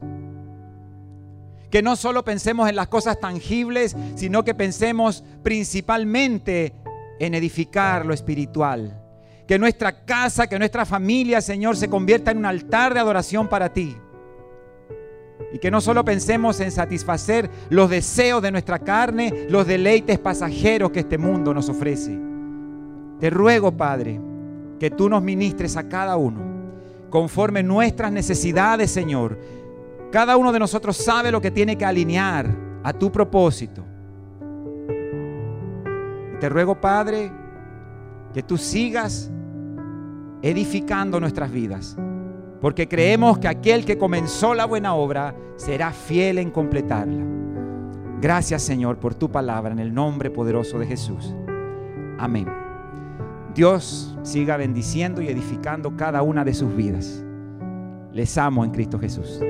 Que 1.70 1.82
no 1.82 1.94
solo 1.94 2.24
pensemos 2.24 2.68
en 2.68 2.74
las 2.74 2.88
cosas 2.88 3.20
tangibles, 3.20 3.96
sino 4.16 4.42
que 4.42 4.54
pensemos 4.54 5.22
principalmente 5.44 6.72
en 7.20 7.34
edificar 7.34 8.04
lo 8.06 8.12
espiritual 8.12 9.03
que 9.46 9.58
nuestra 9.58 10.04
casa, 10.04 10.46
que 10.46 10.58
nuestra 10.58 10.86
familia, 10.86 11.40
Señor, 11.40 11.76
se 11.76 11.88
convierta 11.88 12.30
en 12.30 12.38
un 12.38 12.46
altar 12.46 12.94
de 12.94 13.00
adoración 13.00 13.48
para 13.48 13.72
ti. 13.72 13.96
Y 15.52 15.58
que 15.58 15.70
no 15.70 15.80
solo 15.80 16.04
pensemos 16.04 16.60
en 16.60 16.70
satisfacer 16.70 17.50
los 17.68 17.90
deseos 17.90 18.42
de 18.42 18.50
nuestra 18.50 18.78
carne, 18.78 19.46
los 19.48 19.66
deleites 19.66 20.18
pasajeros 20.18 20.90
que 20.90 21.00
este 21.00 21.18
mundo 21.18 21.52
nos 21.52 21.68
ofrece. 21.68 22.18
Te 23.20 23.30
ruego, 23.30 23.76
Padre, 23.76 24.20
que 24.80 24.90
tú 24.90 25.08
nos 25.08 25.22
ministres 25.22 25.76
a 25.76 25.88
cada 25.88 26.16
uno 26.16 26.54
conforme 27.14 27.62
nuestras 27.62 28.10
necesidades, 28.10 28.90
Señor. 28.90 29.38
Cada 30.10 30.36
uno 30.36 30.50
de 30.50 30.58
nosotros 30.58 30.96
sabe 30.96 31.30
lo 31.30 31.40
que 31.40 31.52
tiene 31.52 31.78
que 31.78 31.84
alinear 31.84 32.48
a 32.82 32.92
tu 32.92 33.12
propósito. 33.12 33.84
Te 36.40 36.48
ruego, 36.48 36.80
Padre, 36.80 37.30
que 38.32 38.42
tú 38.42 38.58
sigas 38.58 39.30
edificando 40.44 41.20
nuestras 41.20 41.50
vidas, 41.50 41.96
porque 42.60 42.86
creemos 42.86 43.38
que 43.38 43.48
aquel 43.48 43.86
que 43.86 43.96
comenzó 43.96 44.52
la 44.52 44.66
buena 44.66 44.94
obra 44.94 45.34
será 45.56 45.90
fiel 45.90 46.38
en 46.38 46.50
completarla. 46.50 47.24
Gracias 48.20 48.62
Señor 48.62 48.98
por 48.98 49.14
tu 49.14 49.30
palabra 49.30 49.72
en 49.72 49.78
el 49.78 49.94
nombre 49.94 50.30
poderoso 50.30 50.78
de 50.78 50.86
Jesús. 50.86 51.34
Amén. 52.18 52.46
Dios 53.54 54.14
siga 54.22 54.58
bendiciendo 54.58 55.22
y 55.22 55.28
edificando 55.28 55.96
cada 55.96 56.20
una 56.20 56.44
de 56.44 56.52
sus 56.52 56.76
vidas. 56.76 57.24
Les 58.12 58.36
amo 58.36 58.66
en 58.66 58.70
Cristo 58.70 58.98
Jesús. 58.98 59.40